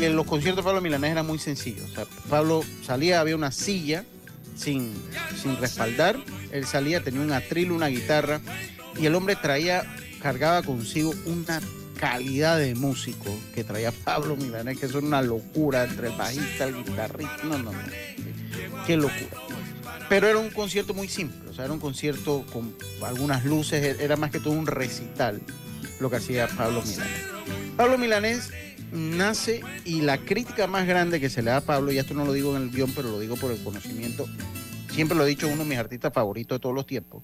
[0.00, 1.84] y en los conciertos de Pablo Milanés era muy sencillo.
[1.84, 4.04] O sea, Pablo salía, había una silla
[4.56, 4.92] sin,
[5.40, 6.16] sin respaldar.
[6.50, 8.40] Él salía, tenía un atril, una guitarra.
[9.00, 9.84] Y el hombre traía,
[10.20, 11.60] cargaba consigo una
[11.98, 16.76] calidad de músico que traía Pablo Milanés, que es una locura entre el bajista, el
[16.76, 17.44] guitarrista.
[17.44, 17.78] No, no, no.
[18.86, 19.42] Qué locura.
[20.08, 24.16] Pero era un concierto muy simple, o sea, era un concierto con algunas luces, era
[24.16, 25.42] más que todo un recital
[26.00, 27.22] lo que hacía Pablo Milanés.
[27.76, 28.50] Pablo Milanés
[28.92, 32.24] nace y la crítica más grande que se le da a Pablo, y esto no
[32.24, 34.26] lo digo en el guion, pero lo digo por el conocimiento,
[34.90, 37.22] siempre lo he dicho, uno de mis artistas favoritos de todos los tiempos,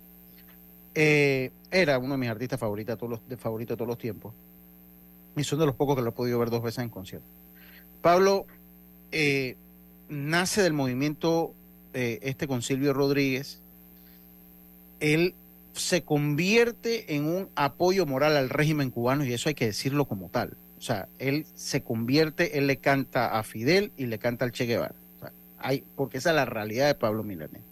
[0.95, 4.35] eh, era uno de mis artistas favoritos de todos los, favoritos de todos los tiempos,
[5.37, 7.27] y son de los pocos que lo he podido ver dos veces en concierto.
[8.03, 8.47] Pablo
[9.13, 9.57] eh,
[10.09, 11.55] nace del movimiento
[11.93, 13.61] eh, este con Silvio Rodríguez,
[15.01, 15.35] él
[15.75, 20.29] se convierte en un apoyo moral al régimen cubano y eso hay que decirlo como
[20.29, 20.57] tal.
[20.79, 24.67] O sea, él se convierte, él le canta a Fidel y le canta al Che
[24.67, 24.95] Guevara.
[25.59, 27.63] Hay, porque esa es la realidad de Pablo Milanés.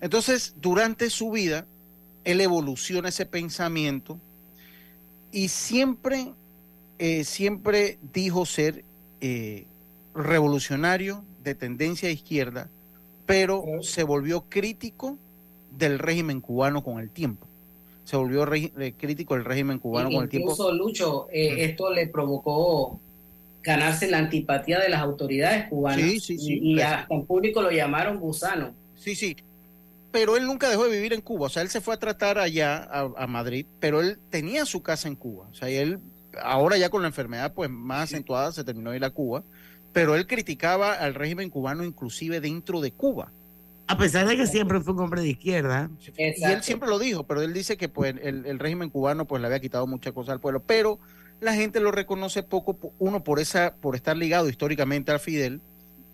[0.00, 1.66] Entonces, durante su vida,
[2.24, 4.18] él evoluciona ese pensamiento
[5.32, 6.32] y siempre,
[7.00, 8.84] eh, siempre dijo ser
[9.20, 9.66] eh,
[10.14, 12.68] revolucionario de tendencia izquierda,
[13.26, 15.16] pero se volvió crítico
[15.76, 17.46] del régimen cubano con el tiempo.
[18.04, 20.50] Se volvió eh, crítico del régimen cubano con el tiempo.
[20.50, 23.00] Incluso, Lucho, eh, esto le provocó
[23.62, 26.04] ganarse la antipatía de las autoridades cubanas.
[26.04, 26.58] Sí, sí, sí.
[26.60, 28.74] Y, y hasta en público lo llamaron gusano.
[28.96, 29.36] Sí, sí.
[30.10, 31.46] Pero él nunca dejó de vivir en Cuba.
[31.46, 34.82] O sea, él se fue a tratar allá a, a Madrid, pero él tenía su
[34.82, 35.46] casa en Cuba.
[35.50, 36.00] O sea, y él,
[36.42, 39.42] ahora ya con la enfermedad pues más acentuada, se terminó de ir a Cuba.
[39.92, 43.32] Pero él criticaba al régimen cubano inclusive dentro de Cuba.
[43.88, 45.90] A pesar de que siempre fue un hombre de izquierda.
[46.38, 49.40] Y él siempre lo dijo, pero él dice que pues el, el régimen cubano pues
[49.40, 51.00] le había quitado muchas cosas al pueblo, pero
[51.40, 55.60] la gente lo reconoce poco, po- uno por esa, por estar ligado históricamente al Fidel,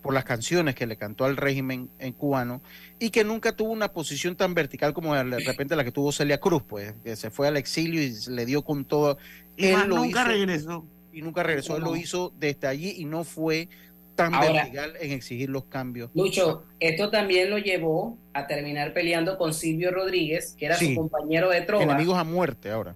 [0.07, 2.62] por las canciones que le cantó al régimen en cubano,
[2.99, 6.38] y que nunca tuvo una posición tan vertical como de repente la que tuvo Celia
[6.38, 9.19] Cruz, pues, que se fue al exilio y le dio con todo.
[9.57, 10.87] Y Él lo nunca hizo- regresó.
[11.12, 13.69] Y nunca regresó, él lo hizo desde allí y no fue
[14.16, 16.11] tan Ahora- vertical en exigir los cambios.
[16.14, 20.95] Lucho, esto también lo llevó a terminar peleando con Silvio Rodríguez, que era Sí.
[20.95, 21.83] su compañero de trova.
[21.85, 22.95] Enemigos a muerte ahora.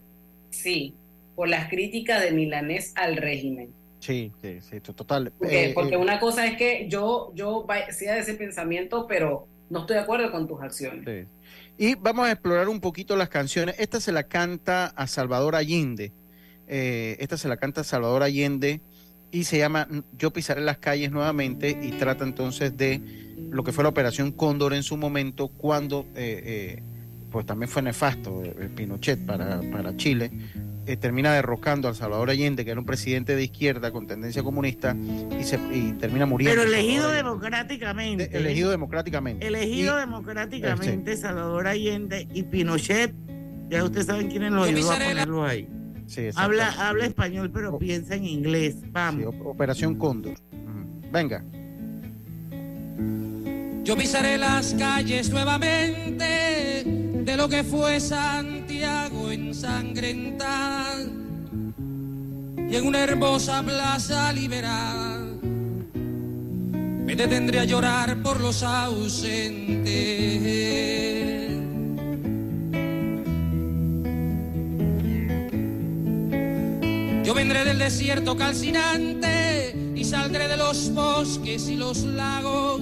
[0.51, 0.95] Sí,
[1.35, 3.71] por las críticas de Milanés al régimen.
[4.01, 5.33] Sí, sí, sí, total.
[5.39, 9.47] Porque, Eh, porque eh, una cosa es que yo, yo sea de ese pensamiento, pero
[9.69, 11.05] no estoy de acuerdo con tus acciones.
[11.07, 11.29] Sí.
[11.79, 13.77] Y vamos a explorar un poquito las canciones.
[13.79, 16.13] Esta se la canta a Salvador Allende.
[16.67, 18.81] Eh, esta se la canta a Salvador Allende
[19.31, 19.87] y se llama
[20.17, 23.01] Yo pisaré las calles nuevamente y trata entonces de
[23.51, 26.83] lo que fue la operación Cóndor en su momento cuando eh,
[27.31, 28.43] pues también fue nefasto
[28.75, 30.31] Pinochet para, para Chile.
[30.93, 34.97] Eh, termina derrocando al Salvador Allende, que era un presidente de izquierda con tendencia comunista,
[35.39, 36.57] y, se, y termina muriendo.
[36.57, 37.29] Pero elegido Salvador Allende.
[37.29, 38.37] democráticamente.
[38.37, 39.47] elegido democráticamente.
[39.47, 43.15] Elegido Y- democráticamente Salvador Allende y Pinochet.
[43.69, 45.69] Ya ustedes saben quiénes lo ayudó a ponerlo ahí.
[46.07, 48.79] Sí, habla, habla español, pero piensa en inglés.
[48.91, 49.33] Vamos.
[49.33, 50.35] Sí, Operación Cóndor.
[51.13, 51.45] Venga.
[53.85, 56.85] Yo pisaré las calles nuevamente
[57.25, 61.01] de lo que fue Santiago ensangrentada
[62.69, 65.19] y en una hermosa plaza liberada
[67.05, 69.91] me detendré a llorar por los ausentes.
[77.25, 82.81] Yo vendré del desierto calcinante y saldré de los bosques y los lagos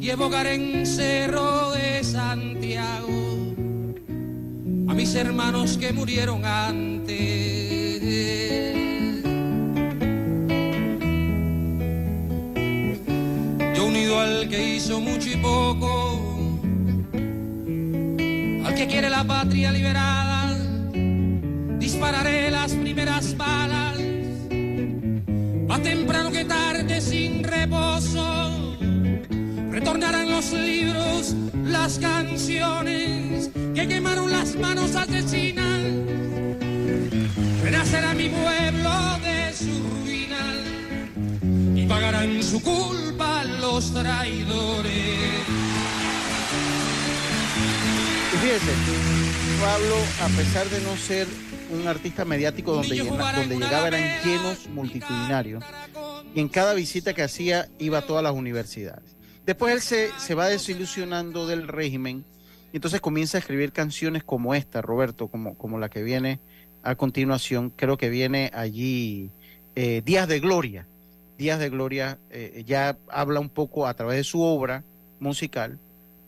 [0.00, 2.03] y evocaré en Cerro de
[5.04, 7.14] mis hermanos que murieron antes.
[13.76, 16.58] Yo unido al que hizo mucho y poco,
[18.64, 20.56] al que quiere la patria liberada,
[21.78, 23.98] dispararé las primeras balas,
[25.68, 28.54] más temprano que tarde sin reposo
[29.70, 33.43] retornarán los libros, las canciones
[33.74, 35.80] que quemaron las manos asesinas.
[37.62, 38.90] Renacerá mi pueblo
[39.22, 44.92] de su ruina y pagarán su culpa los traidores.
[48.32, 48.72] Y fíjese,
[49.60, 51.26] Pablo, a pesar de no ser
[51.70, 55.64] un artista mediático donde, llena- donde llegaba eran llenos multitudinarios,
[56.34, 59.16] y en cada visita que hacía iba a todas las universidades.
[59.46, 62.24] Después él se, se va desilusionando del régimen
[62.74, 66.40] y entonces comienza a escribir canciones como esta, Roberto, como, como la que viene
[66.82, 67.70] a continuación.
[67.70, 69.30] Creo que viene allí
[69.76, 70.84] eh, Días de Gloria.
[71.38, 74.82] Días de Gloria eh, ya habla un poco a través de su obra
[75.20, 75.78] musical,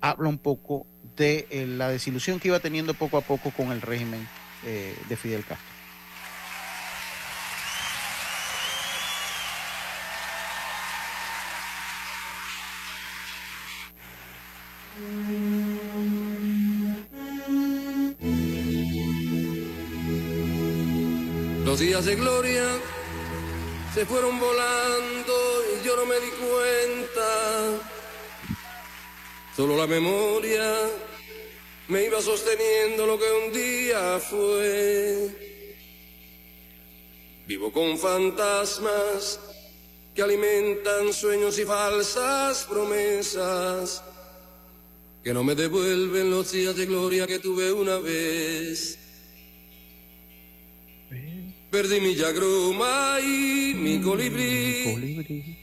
[0.01, 0.86] habla un poco
[1.16, 4.28] de eh, la desilusión que iba teniendo poco a poco con el régimen
[5.09, 5.76] de Fidel Castro.
[21.77, 22.64] Los días de gloria
[23.93, 25.35] se fueron volando
[25.74, 27.81] y yo no me di cuenta.
[29.55, 30.74] Solo la memoria
[31.89, 35.29] me iba sosteniendo lo que un día fue.
[37.47, 39.39] Vivo con fantasmas
[40.14, 44.03] que alimentan sueños y falsas promesas
[45.22, 49.05] que no me devuelven los días de gloria que tuve una vez.
[51.70, 55.56] Perdí mi yagroma y mi colibrí.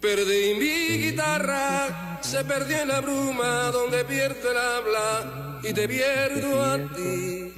[0.00, 6.64] Perdí mi guitarra, se perdió en la bruma donde pierdo el habla y te pierdo
[6.64, 7.52] a ti.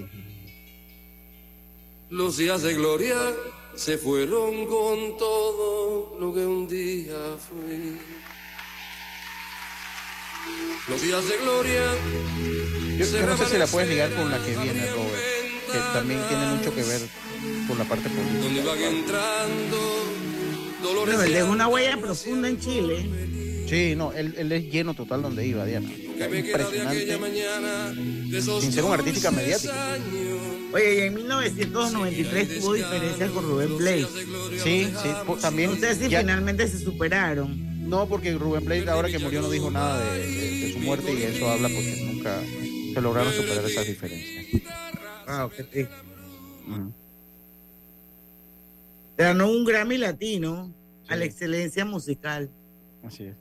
[2.10, 3.16] Los días de gloria
[3.74, 7.16] se fueron con todo lo que un día
[7.48, 7.98] fui.
[10.86, 11.82] Los días de gloria.
[12.98, 15.34] Yo, yo no sé si la puedes ligar con la que viene, Robert,
[15.79, 17.01] que también tiene mucho que ver
[17.68, 18.64] con la parte donde política.
[18.70, 20.05] van entrando
[20.83, 23.07] dolores Bueno, él dejó una huella profunda en Chile.
[23.68, 25.89] Sí, no, él, él es lleno total donde iba, Diana.
[25.91, 27.16] Impresionante.
[27.18, 29.75] mañana de esos Sin ser un artística dulces mediático.
[30.75, 34.09] Oye, y en 1993 tuvo diferencias con Rubén Blades.
[34.62, 35.70] Sí, sí, po- también.
[35.70, 37.89] No sé si ya- finalmente se superaron.
[37.89, 41.12] No, porque Rubén Blades ahora que murió no dijo nada de, de- de su muerte
[41.12, 42.41] y eso habla porque nunca
[42.95, 44.47] se lograron superar esas diferencias.
[45.27, 45.95] Wow, qué triste.
[49.16, 50.72] Ganó un Grammy latino
[51.09, 52.51] a la excelencia musical.
[53.05, 53.37] Así es.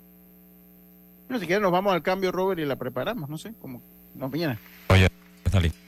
[1.30, 3.82] No, si quieres nos vamos al cambio, Robert, y la preparamos, no sé, como
[4.14, 4.60] nos viene.
[4.90, 5.08] Oye,
[5.44, 5.80] está listo.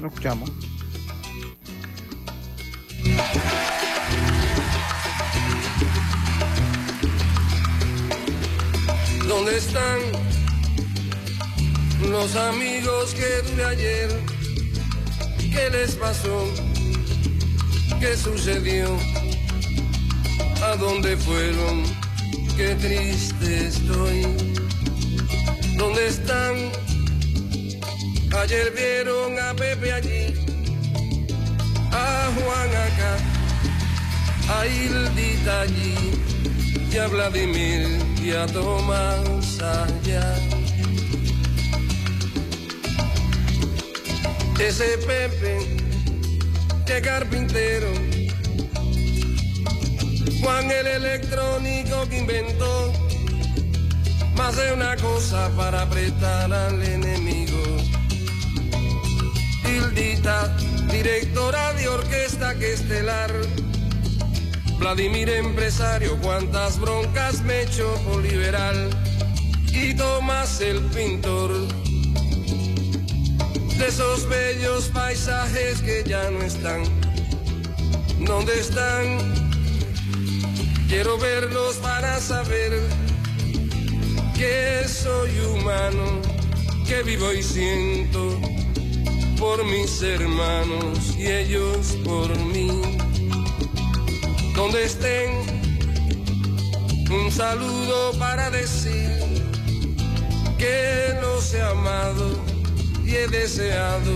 [0.00, 0.73] Lo escuchamos.
[9.28, 9.98] ¿Dónde están
[12.10, 14.08] los amigos que tuve ayer?
[15.38, 16.48] ¿Qué les pasó?
[18.00, 18.96] ¿Qué sucedió?
[20.62, 21.84] ¿A dónde fueron?
[22.56, 24.22] Qué triste estoy.
[25.76, 26.54] ¿Dónde están?
[28.42, 30.34] Ayer vieron a Pepe allí,
[31.94, 33.16] a Juan acá,
[34.58, 35.94] a Hildita allí
[36.92, 37.86] y a Vladimir
[38.20, 40.34] y a Tomás allá.
[44.58, 45.84] Ese Pepe
[46.86, 47.88] que carpintero.
[50.40, 52.92] Juan el electrónico que inventó
[54.36, 57.62] más de una cosa para apretar al enemigo.
[59.64, 60.56] Hildita,
[60.90, 63.32] directora de orquesta que estelar.
[64.78, 68.90] Vladimir empresario, cuántas broncas me echo por liberal.
[69.72, 71.50] Y Tomás el pintor
[73.78, 76.84] de esos bellos paisajes que ya no están.
[78.20, 79.18] ¿Dónde están?
[80.88, 82.72] Quiero verlos para saber
[84.36, 86.20] que soy humano,
[86.86, 88.38] que vivo y siento
[89.44, 92.70] por mis hermanos y ellos por mí.
[94.56, 95.30] Donde estén,
[97.10, 99.10] un saludo para decir
[100.56, 102.42] que los he amado
[103.04, 104.14] y he deseado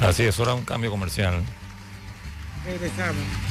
[0.01, 1.43] Así es, ahora un cambio comercial.
[2.65, 3.46] Regresamos.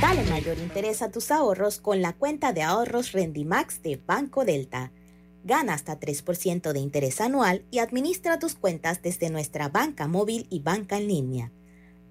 [0.00, 4.92] Dale mayor interés a tus ahorros con la cuenta de ahorros Rendimax de Banco Delta.
[5.42, 10.60] Gana hasta 3% de interés anual y administra tus cuentas desde nuestra banca móvil y
[10.60, 11.52] banca en línea.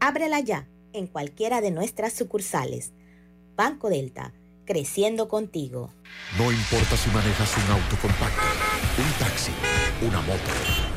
[0.01, 2.91] Ábrela ya en cualquiera de nuestras sucursales.
[3.55, 4.33] Banco Delta,
[4.65, 5.93] creciendo contigo.
[6.37, 8.43] No importa si manejas un auto compacto,
[8.97, 9.53] un taxi,
[10.05, 10.51] una moto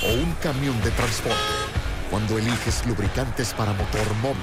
[0.09, 1.39] o un camión de transporte.
[2.11, 4.43] Cuando eliges lubricantes para motor móvil,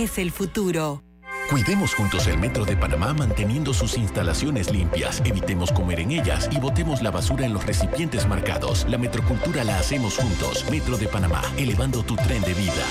[0.00, 1.02] el futuro.
[1.50, 5.20] Cuidemos juntos el Metro de Panamá manteniendo sus instalaciones limpias.
[5.26, 8.86] Evitemos comer en ellas y botemos la basura en los recipientes marcados.
[8.88, 10.64] La metrocultura la hacemos juntos.
[10.70, 12.84] Metro de Panamá, elevando tu tren de vida.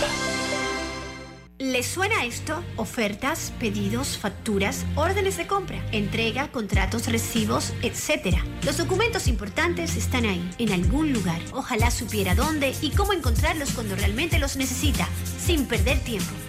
[1.57, 2.63] ¿Les suena esto?
[2.75, 8.37] Ofertas, pedidos, facturas, órdenes de compra, entrega, contratos, recibos, etc.
[8.63, 11.41] Los documentos importantes están ahí, en algún lugar.
[11.53, 15.07] Ojalá supiera dónde y cómo encontrarlos cuando realmente los necesita,
[15.43, 16.31] sin perder tiempo.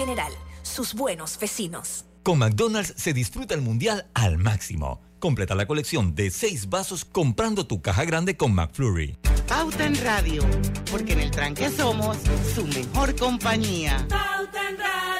[0.00, 0.32] General,
[0.62, 2.06] sus buenos vecinos.
[2.22, 5.02] Con McDonald's se disfruta el mundial al máximo.
[5.18, 9.18] Completa la colección de seis vasos comprando tu caja grande con McFlurry.
[9.46, 10.42] Pauta en Radio,
[10.90, 12.16] porque en el tranque somos
[12.54, 14.06] su mejor compañía.
[14.08, 15.19] Pauta en Radio.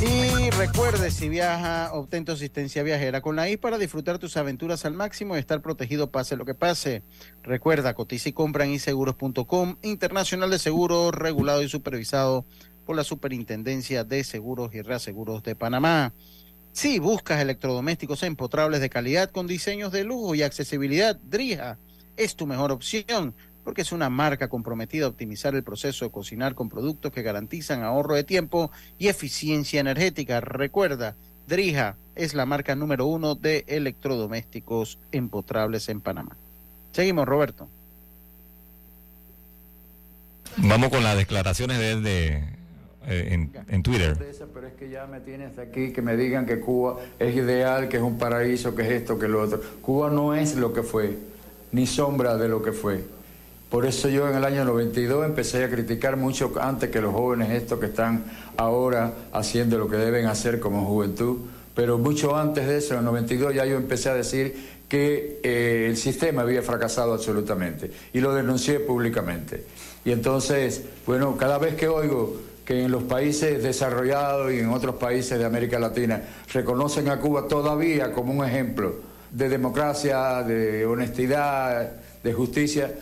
[0.00, 4.84] Y recuerde, si viaja, obtén tu asistencia viajera con la I para disfrutar tus aventuras
[4.84, 7.02] al máximo y estar protegido pase lo que pase.
[7.42, 12.44] Recuerda, cotiza y compra en inseguros.com, internacional de seguros, regulado y supervisado
[12.86, 16.12] por la Superintendencia de Seguros y Reaseguros de Panamá.
[16.72, 21.76] Si buscas electrodomésticos empotrables de calidad con diseños de lujo y accesibilidad, Drija
[22.16, 23.34] es tu mejor opción
[23.68, 27.82] porque es una marca comprometida a optimizar el proceso de cocinar con productos que garantizan
[27.82, 30.40] ahorro de tiempo y eficiencia energética.
[30.40, 31.16] Recuerda,
[31.46, 36.34] Drija es la marca número uno de electrodomésticos empotrables en Panamá.
[36.92, 37.68] Seguimos, Roberto.
[40.56, 42.36] Vamos con las declaraciones de él de,
[43.06, 44.16] eh, en, en Twitter.
[44.18, 47.98] Pero es que ya me tienes aquí que me digan que Cuba es ideal, que
[47.98, 49.60] es un paraíso, que es esto, que lo otro.
[49.82, 51.18] Cuba no es lo que fue,
[51.70, 53.17] ni sombra de lo que fue.
[53.70, 57.50] Por eso yo en el año 92 empecé a criticar mucho antes que los jóvenes
[57.50, 58.24] estos que están
[58.56, 61.38] ahora haciendo lo que deben hacer como juventud.
[61.74, 65.86] Pero mucho antes de eso, en el 92, ya yo empecé a decir que eh,
[65.90, 67.90] el sistema había fracasado absolutamente.
[68.14, 69.64] Y lo denuncié públicamente.
[70.04, 74.96] Y entonces, bueno, cada vez que oigo que en los países desarrollados y en otros
[74.96, 78.96] países de América Latina reconocen a Cuba todavía como un ejemplo
[79.30, 81.92] de democracia, de honestidad,
[82.22, 82.92] de justicia,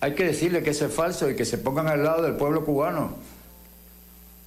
[0.00, 2.64] hay que decirle que eso es falso y que se pongan al lado del pueblo
[2.64, 3.16] cubano.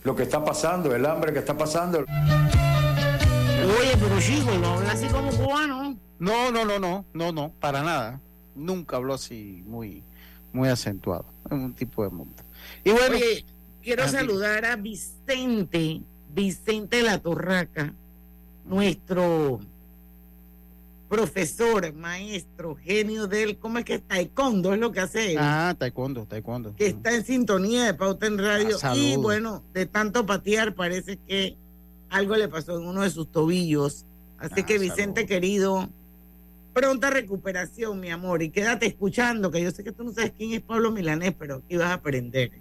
[0.04, 2.00] Lo que está pasando, el hambre que está pasando.
[2.00, 5.97] Oye, pero chico, no habla así como cubano.
[6.20, 8.20] No, no, no, no, no, no, para nada.
[8.56, 10.04] Nunca habló así muy,
[10.54, 11.26] muy acentuado.
[11.45, 12.41] Es un tipo de mundo.
[12.84, 13.16] Y bueno,
[13.84, 16.02] quiero Ah, saludar a Vicente,
[16.34, 17.93] Vicente La Torraca,
[18.66, 19.60] nuestro
[21.10, 24.03] profesor, maestro, genio del, ¿cómo es que es?
[24.07, 25.38] Taekwondo es lo que hace él.
[25.41, 26.76] Ah, taekwondo, taekwondo.
[26.76, 28.78] que está en sintonía de Pauta en Radio.
[28.84, 31.57] Ah, y bueno, de tanto patear, parece que
[32.10, 34.05] algo le pasó en uno de sus tobillos.
[34.38, 35.89] Así Ah, que, Vicente, querido,
[36.74, 38.41] pronta recuperación, mi amor.
[38.43, 41.55] Y quédate escuchando, que yo sé que tú no sabes quién es Pablo Milanés, pero
[41.55, 42.51] aquí vas a aprender.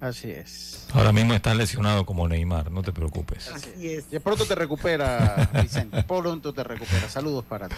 [0.00, 0.86] Así es.
[0.92, 3.48] Ahora mismo estás lesionado como Neymar, no te preocupes.
[3.48, 4.10] Así es.
[4.10, 6.02] De pronto te recupera, Vicente.
[6.04, 7.08] Pronto te recupera.
[7.08, 7.76] Saludos para ti.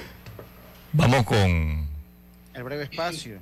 [0.93, 1.87] Vamos con
[2.55, 3.39] El breve espacio.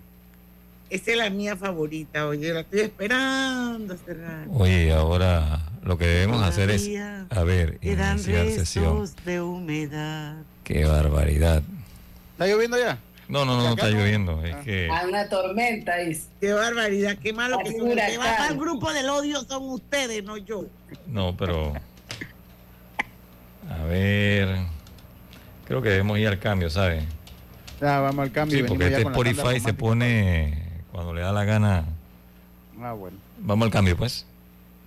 [0.90, 4.50] Esa es la mía favorita, oye, la estoy esperando hace rato.
[4.52, 6.88] Oye, ahora lo que debemos hacer es,
[7.30, 9.08] a ver, iniciar sesión.
[9.24, 10.36] de humedad.
[10.62, 11.62] Qué barbaridad.
[12.32, 12.98] ¿Está lloviendo ya?
[13.28, 14.44] No, no, no, está lloviendo.
[14.44, 16.28] Es que Hay una tormenta, dice.
[16.40, 17.90] Qué barbaridad, qué malo que son.
[17.90, 20.64] El que va grupo del odio son ustedes, no yo.
[21.06, 21.72] no, pero
[23.70, 24.58] a ver,
[25.64, 27.04] creo que debemos ir al cambio, ¿sabes?
[27.80, 28.58] Ya, vamos al cambio.
[28.58, 31.84] y Sí, porque este Spotify se pone cuando le da la gana.
[32.80, 33.16] Ah, bueno.
[33.38, 34.26] Vamos al cambio, pues.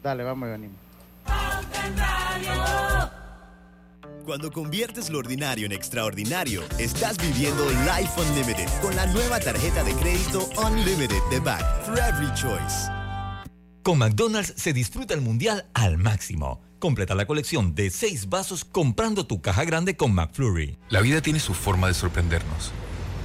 [0.04, 0.78] Dale, vamos y venimos.
[4.28, 9.94] Cuando conviertes lo ordinario en extraordinario, estás viviendo Life Unlimited con la nueva tarjeta de
[9.94, 12.92] crédito Unlimited de Back for Every Choice.
[13.84, 16.60] Con McDonald's se disfruta el mundial al máximo.
[16.78, 20.78] Completa la colección de seis vasos comprando tu caja grande con McFlurry.
[20.90, 22.74] La vida tiene su forma de sorprendernos.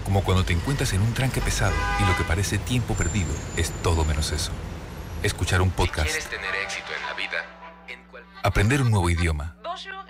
[0.04, 3.72] Como cuando te encuentras en un tranque pesado y lo que parece tiempo perdido es
[3.82, 4.52] todo menos eso.
[5.24, 7.44] Escuchar un podcast, tener éxito en la vida,
[8.44, 9.56] aprender un nuevo idioma,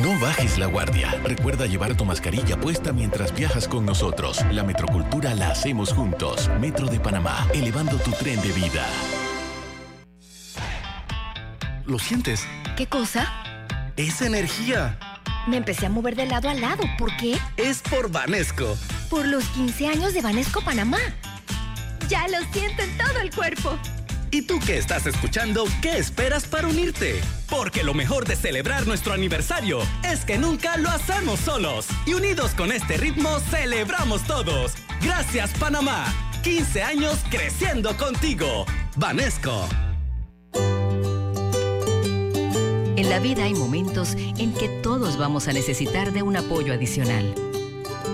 [0.00, 1.20] No bajes la guardia.
[1.22, 4.42] Recuerda llevar tu mascarilla puesta mientras viajas con nosotros.
[4.50, 6.50] La metrocultura la hacemos juntos.
[6.58, 8.86] Metro de Panamá, elevando tu tren de vida.
[11.84, 12.46] ¿Lo sientes?
[12.74, 13.30] ¿Qué cosa?
[13.98, 14.98] Esa energía.
[15.46, 16.84] Me empecé a mover de lado a lado.
[16.96, 17.36] ¿Por qué?
[17.58, 18.78] Es por Vanesco.
[19.10, 21.00] Por los 15 años de Banesco Panamá.
[22.08, 23.78] Ya lo siento en todo el cuerpo.
[24.34, 27.20] ¿Y tú que estás escuchando, qué esperas para unirte?
[27.50, 29.80] Porque lo mejor de celebrar nuestro aniversario
[30.10, 31.86] es que nunca lo hacemos solos.
[32.06, 34.72] Y unidos con este ritmo, celebramos todos.
[35.02, 36.06] Gracias, Panamá.
[36.42, 38.64] 15 años creciendo contigo.
[38.96, 39.68] Vanesco.
[42.96, 47.34] En la vida hay momentos en que todos vamos a necesitar de un apoyo adicional.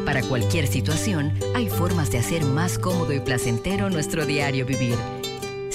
[0.04, 4.96] Para cualquier situación, hay formas de hacer más cómodo y placentero nuestro diario vivir.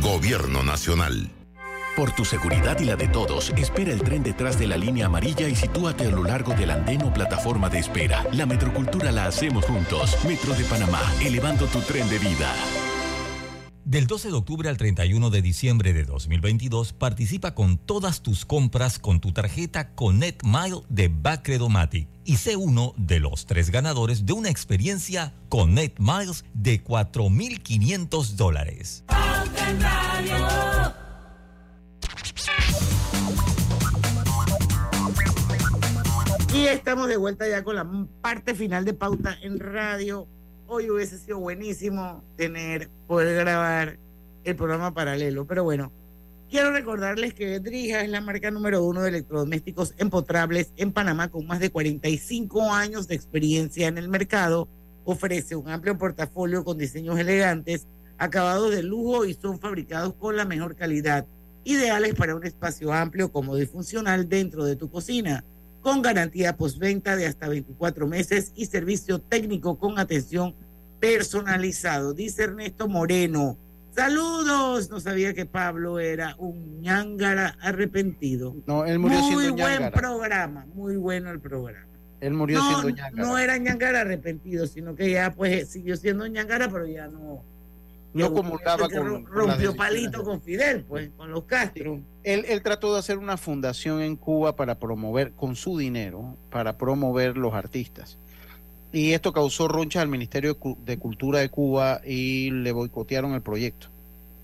[0.00, 1.30] Gobierno Nacional.
[1.94, 5.46] Por tu seguridad y la de todos, espera el tren detrás de la línea amarilla
[5.46, 8.24] y sitúate a lo largo del andén o plataforma de espera.
[8.32, 10.16] La metrocultura la hacemos juntos.
[10.26, 12.50] Metro de Panamá, elevando tu tren de vida.
[13.84, 18.98] Del 12 de octubre al 31 de diciembre de 2022, participa con todas tus compras
[18.98, 24.32] con tu tarjeta Connect Mile de Bacredomatic y sé uno de los tres ganadores de
[24.34, 29.02] una experiencia Connect Miles de 4.500 dólares.
[36.54, 40.28] Y estamos de vuelta ya con la parte final de Pauta en Radio.
[40.68, 43.98] Hoy hubiese sido buenísimo tener, poder grabar
[44.44, 45.90] el programa paralelo, pero bueno,
[46.50, 51.46] quiero recordarles que Drija es la marca número uno de electrodomésticos empotrables en Panamá con
[51.46, 54.68] más de 45 años de experiencia en el mercado.
[55.04, 57.86] Ofrece un amplio portafolio con diseños elegantes,
[58.18, 61.26] acabados de lujo y son fabricados con la mejor calidad,
[61.64, 65.44] ideales para un espacio amplio, cómodo y funcional dentro de tu cocina
[65.80, 70.54] con garantía postventa de hasta 24 meses y servicio técnico con atención
[71.00, 72.12] personalizado.
[72.12, 73.56] Dice Ernesto Moreno.
[73.90, 74.90] Saludos.
[74.90, 78.56] No sabía que Pablo era un ñangara arrepentido.
[78.66, 79.90] No, él murió muy siendo buen ñángara.
[79.96, 81.86] programa, muy bueno el programa.
[82.20, 83.16] Él murió no, siendo ñángara.
[83.26, 87.42] no era ñangara arrepentido, sino que ya pues siguió siendo ñangara, pero ya no.
[88.12, 92.00] No ya comulgaba con- Rompió palito con Fidel, pues, con los Castro.
[92.24, 96.76] Él, él trató de hacer una fundación en Cuba para promover, con su dinero, para
[96.76, 98.18] promover los artistas.
[98.92, 103.34] Y esto causó ronchas al Ministerio de Cu- de Cultura de Cuba y le boicotearon
[103.34, 103.88] el proyecto.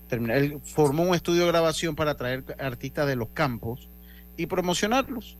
[0.09, 3.89] Él formó un estudio de grabación para traer artistas de los campos
[4.37, 5.37] y promocionarlos.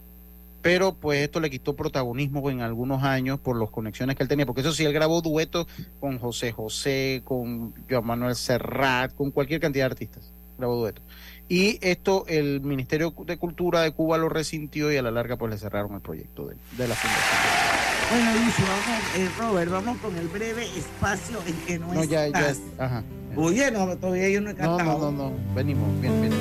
[0.62, 4.46] Pero pues esto le quitó protagonismo en algunos años por las conexiones que él tenía,
[4.46, 5.68] porque eso sí, él grabó duetos
[6.02, 11.04] con José José, con Joan Manuel Serrat, con cualquier cantidad de artistas, grabó duetos.
[11.48, 15.52] Y esto el Ministerio de Cultura de Cuba lo resintió y a la larga pues
[15.52, 17.97] le cerraron el proyecto de, de la fundación.
[18.10, 22.28] Bueno, Lucio, vamos, eh, Robert, vamos con el breve espacio en que no, No, ya,
[22.28, 23.04] ya, ajá.
[23.36, 25.00] Oye, no, todavía yo no he No, cantado.
[25.00, 26.34] no, no, no, venimos, bien, bien.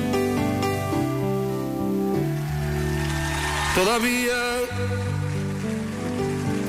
[3.75, 4.57] Todavía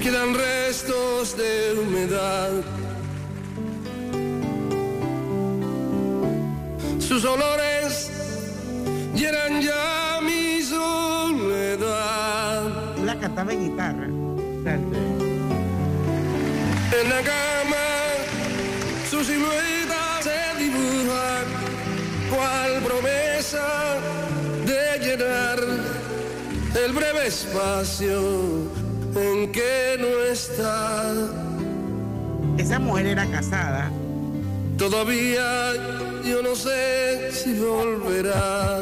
[0.02, 2.50] quedan restos de humedad.
[6.98, 8.10] Sus olores
[9.14, 12.62] llenan ya mi soledad.
[13.04, 14.08] La cantaba en guitarra.
[17.00, 17.86] En la cama
[19.10, 21.44] su silueta se dibuja
[22.30, 23.96] cual promesa
[24.66, 25.58] de llenar
[26.84, 28.20] el breve espacio
[29.16, 31.14] en que no está.
[32.58, 33.90] Esa mujer era casada.
[34.76, 35.72] Todavía
[36.24, 38.80] yo no sé si volverá.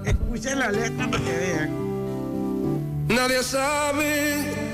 [0.04, 1.88] escuchen la letra para que vean.
[3.08, 4.67] Nadie sabe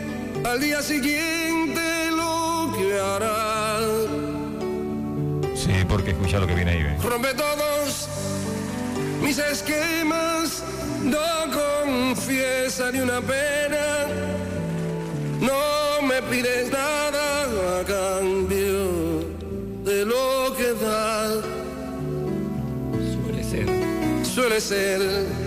[0.45, 3.81] al día siguiente lo que hará.
[5.55, 6.97] Sí, porque escucha lo que viene ahí, ¿ve?
[7.03, 8.09] Rompe todos
[9.23, 10.63] mis esquemas,
[11.03, 11.19] no
[11.53, 14.07] confiesa ni una pena.
[15.41, 19.25] No me pides nada a cambio
[19.85, 21.31] de lo que da.
[23.15, 23.69] Suele ser.
[24.25, 25.44] Suele ser.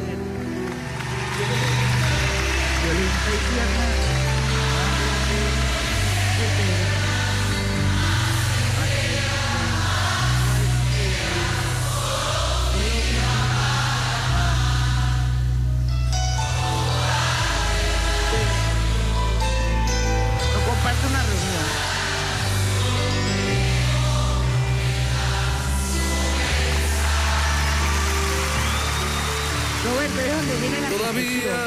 [30.67, 31.57] Roberto, ¿de dónde viene la Todavía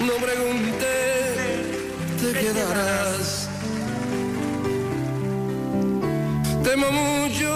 [0.00, 0.96] no pregunté,
[2.20, 3.48] te quedarás.
[6.64, 7.52] Temo mucho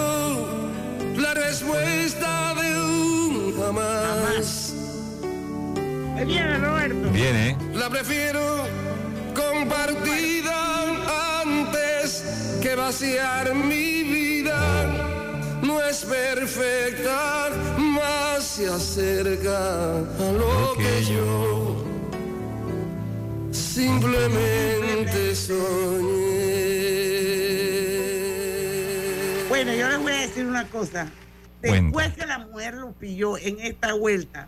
[1.15, 4.73] la respuesta de un jamás.
[6.25, 7.09] Viene, Roberto.
[7.11, 7.57] Viene.
[7.73, 8.65] La prefiero
[9.35, 12.23] compartida antes
[12.61, 14.57] que vaciar mi vida.
[15.61, 17.49] No es perfecta,
[18.55, 21.83] se acerca a lo que yo
[23.51, 26.27] simplemente soñé.
[29.49, 31.07] Bueno, yo les voy a decir una cosa.
[31.63, 34.47] Después que la mujer lo pilló en esta vuelta,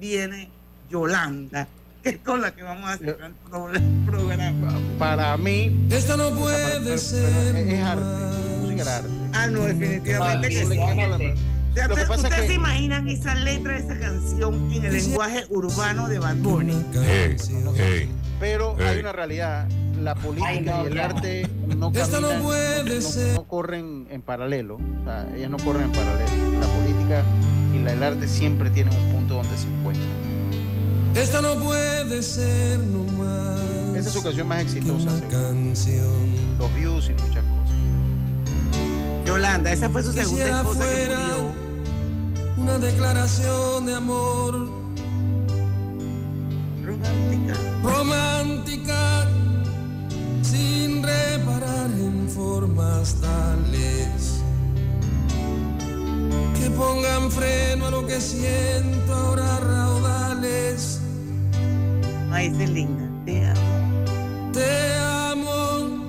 [0.00, 0.48] viene
[0.88, 1.68] Yolanda,
[2.02, 3.68] que es con la que vamos a hacer el pro-
[4.06, 4.78] programa.
[4.98, 5.86] Para mí.
[5.90, 7.56] Esto no puede ser.
[7.56, 8.02] Es arte.
[8.62, 9.08] Música era arte.
[9.34, 10.78] Ah, no, definitivamente que sí.
[11.74, 14.84] Lo que ¿Ustedes pasa es ustedes que- se imaginan esa letra de esa canción en
[14.84, 16.84] el lenguaje urbano de Bad Bunny?
[16.94, 17.36] Hey,
[17.76, 18.10] hey.
[18.38, 19.68] Pero hay una realidad.
[20.00, 23.34] La política Ay, no, y el arte no Esto no caminan, puede no- ser.
[23.36, 24.74] no corren en paralelo.
[24.76, 26.60] O sea, ellas no corren en paralelo.
[26.60, 27.22] La política
[27.72, 30.08] y la- el arte siempre tienen un punto donde se encuentran.
[31.14, 33.60] Esto no puede ser nomás.
[33.96, 35.10] Esa es su canción más exitosa.
[36.58, 37.76] Los views y muchas cosas.
[39.24, 41.51] Yolanda, esa fue su segunda esposa que murió.
[42.56, 44.68] Una declaración de amor
[46.84, 47.54] Romántica.
[47.82, 49.28] romántica
[50.42, 54.42] sin reparar en formas tales
[56.58, 61.00] que pongan freno a lo que siento ahora raudales.
[62.30, 63.08] Ay, esa es linda.
[63.24, 64.52] Te amo.
[64.52, 66.08] Te amo,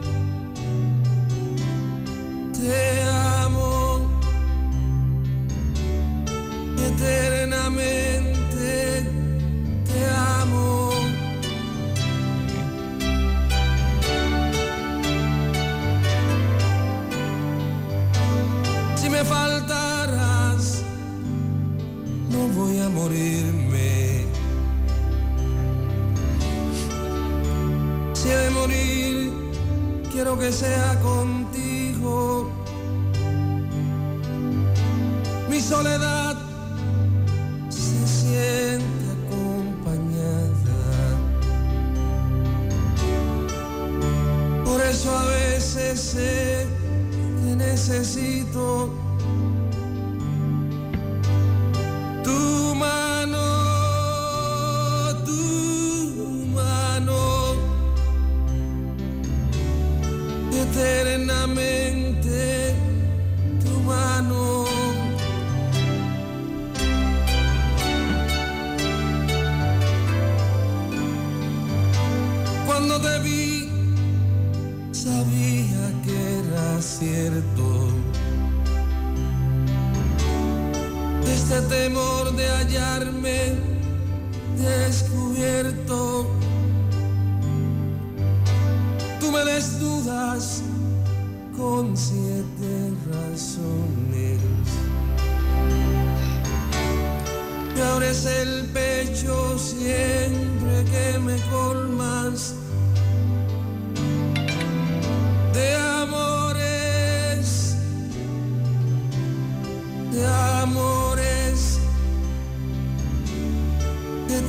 [2.53, 3.03] te amo
[23.04, 24.26] morirme.
[28.14, 29.34] Si he de morir,
[30.12, 32.49] quiero que sea contigo.
[35.49, 36.38] Mi soledad
[37.70, 40.80] se siente acompañada.
[44.64, 46.68] Por eso a veces sé
[47.10, 49.03] que necesito
[82.64, 83.55] hallarme
[84.57, 86.28] descubierto.
[89.20, 90.61] Tú me desnudas
[91.57, 94.39] con siete razones.
[97.76, 102.55] Me abres el pecho siempre que me colmas
[105.53, 107.76] de amores,
[110.11, 110.26] de
[110.61, 111.03] amores,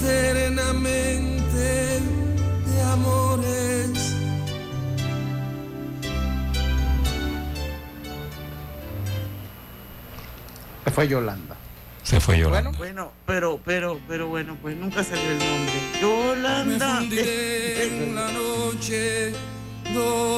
[0.04, 2.00] eternamente
[2.66, 4.14] de amores.
[10.92, 11.56] Fue Yolanda.
[12.02, 12.70] Se fue Yolanda.
[12.70, 15.74] Bueno, bueno, pero, pero, pero bueno, pues nunca salió el nombre.
[16.00, 17.02] Yolanda.
[17.02, 19.30] en la noche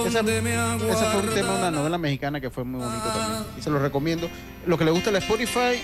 [0.07, 3.45] Esa, ese fue un tema de una novela mexicana que fue muy bonito también.
[3.59, 4.31] Y se lo recomiendo.
[4.67, 5.83] Lo que le gusta a la Spotify,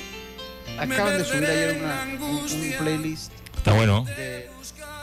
[0.78, 3.41] acaban de subir ayer una, un, un playlist.
[3.62, 4.04] Está bueno.
[4.04, 4.48] De,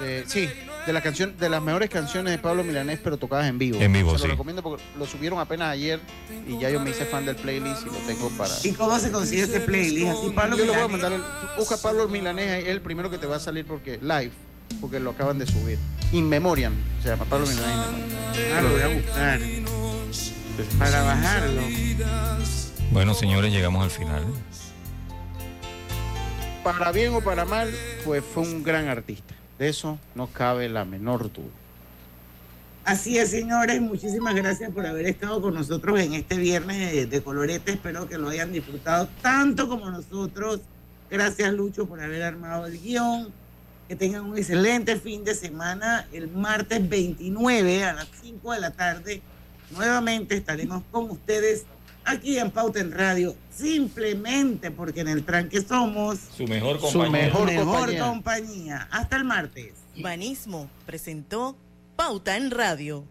[0.06, 0.50] de- sí,
[0.86, 3.80] de la canción, de las mejores canciones de Pablo Milanés, pero tocadas en vivo.
[3.80, 4.24] En vivo, se sí.
[4.26, 6.00] lo recomiendo porque lo subieron apenas ayer
[6.48, 8.54] y ya yo me hice fan del playlist y lo tengo para.
[8.64, 10.12] ¿Y cómo se consigue este playlist?
[10.12, 10.92] Así Pablo yo le voy a Milanés.
[10.92, 14.32] mandar el, busca Pablo Milanés, es el primero que te va a salir porque live,
[14.82, 15.78] porque lo acaban de subir.
[16.12, 17.76] In Memoriam, se llama Pablo Milanés.
[17.76, 18.58] In Memoriam.
[18.58, 19.40] Ah, lo voy a buscar.
[20.78, 21.62] Para bajarlo.
[22.92, 24.26] Bueno, señores, llegamos al final.
[26.78, 27.74] Para bien o para mal,
[28.06, 29.34] pues fue un gran artista.
[29.58, 31.50] De eso no cabe la menor duda.
[32.86, 33.82] Así es, señores.
[33.82, 37.72] Muchísimas gracias por haber estado con nosotros en este viernes de, colorete.
[37.72, 40.62] Espero que lo hayan disfrutado tanto como nosotros.
[41.10, 43.30] Gracias, Lucho, por haber armado el guion.
[43.88, 46.08] Que tengan un excelente fin de semana.
[46.14, 49.22] El martes 29 a las 5 de la tarde,
[49.72, 51.66] nuevamente estaremos con ustedes
[52.10, 53.36] aquí en Pauta en Radio.
[53.56, 57.12] Simplemente porque en el tranque somos Su mejor su compañía.
[57.28, 58.06] mejor, Mejor compañía.
[58.08, 58.88] compañía.
[58.92, 59.74] Hasta el martes.
[60.02, 61.58] Banismo presentó
[61.96, 63.06] Pauta en Radio.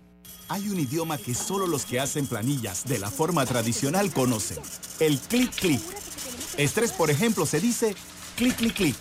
[0.49, 4.59] Hay un idioma que solo los que hacen planillas de la forma tradicional conocen.
[4.99, 5.81] El clic clic.
[6.57, 7.95] Estrés, por ejemplo, se dice
[8.37, 8.97] clic clic clic.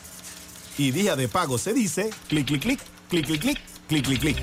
[0.77, 2.79] Y día de pago se dice clic clic clic,
[3.09, 4.37] clic clic clic, clic clic clic.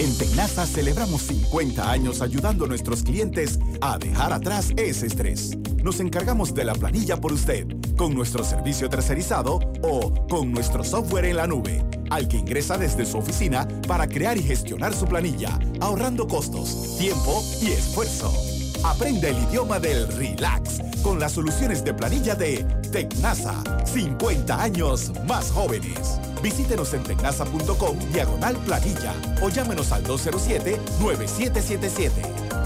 [0.00, 5.58] En Tecnasa celebramos 50 años ayudando a nuestros clientes a dejar atrás ese estrés.
[5.84, 7.66] Nos encargamos de la planilla por usted,
[7.98, 13.04] con nuestro servicio tercerizado o con nuestro software en la nube, al que ingresa desde
[13.04, 18.32] su oficina para crear y gestionar su planilla, ahorrando costos, tiempo y esfuerzo.
[18.82, 23.62] Aprende el idioma del relax con las soluciones de planilla de Tecnasa.
[23.84, 26.18] 50 años más jóvenes.
[26.42, 29.12] Visítenos en tecnasa.com diagonal planilla
[29.42, 32.10] o llámenos al 207-9777.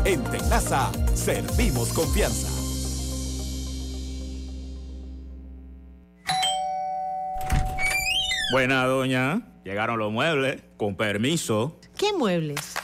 [0.05, 2.49] En Tecnasa servimos confianza.
[8.53, 9.41] Buena, doña.
[9.65, 10.63] Llegaron los muebles.
[10.77, 11.81] Con permiso.
[11.97, 12.75] ¿Qué muebles?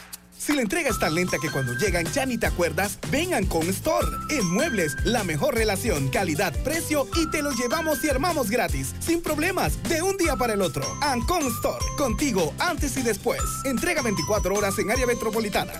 [0.40, 3.68] Si la entrega es tan lenta que cuando llegan ya ni te acuerdas, vengan con
[3.68, 4.06] Store.
[4.30, 9.20] En Muebles, la mejor relación, calidad, precio y te lo llevamos y armamos gratis, sin
[9.20, 10.82] problemas, de un día para el otro.
[11.02, 13.42] Ancon Store, contigo antes y después.
[13.66, 15.74] Entrega 24 horas en área metropolitana.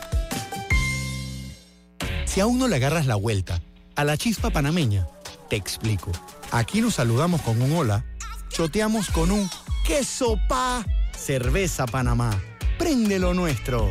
[2.26, 3.62] Si aún no le agarras la vuelta
[3.96, 5.06] a la chispa panameña,
[5.48, 6.12] te explico.
[6.50, 8.04] Aquí nos saludamos con un hola,
[8.50, 9.48] choteamos con un
[9.86, 10.84] queso pa,
[11.16, 12.38] cerveza Panamá.
[12.78, 13.90] Prende lo nuestro.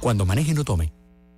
[0.00, 0.92] Cuando maneje no tome.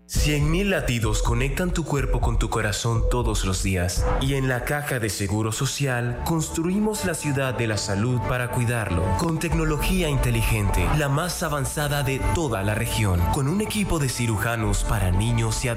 [0.08, 4.06] 100.000 latidos conectan tu cuerpo con tu corazón todos los días.
[4.22, 9.02] Y en la caja de Seguro Social construimos la ciudad de la salud para cuidarlo.
[9.18, 14.82] Con tecnología inteligente, la más avanzada de toda la región, con un equipo de cirujanos
[14.82, 15.76] para niños y adultos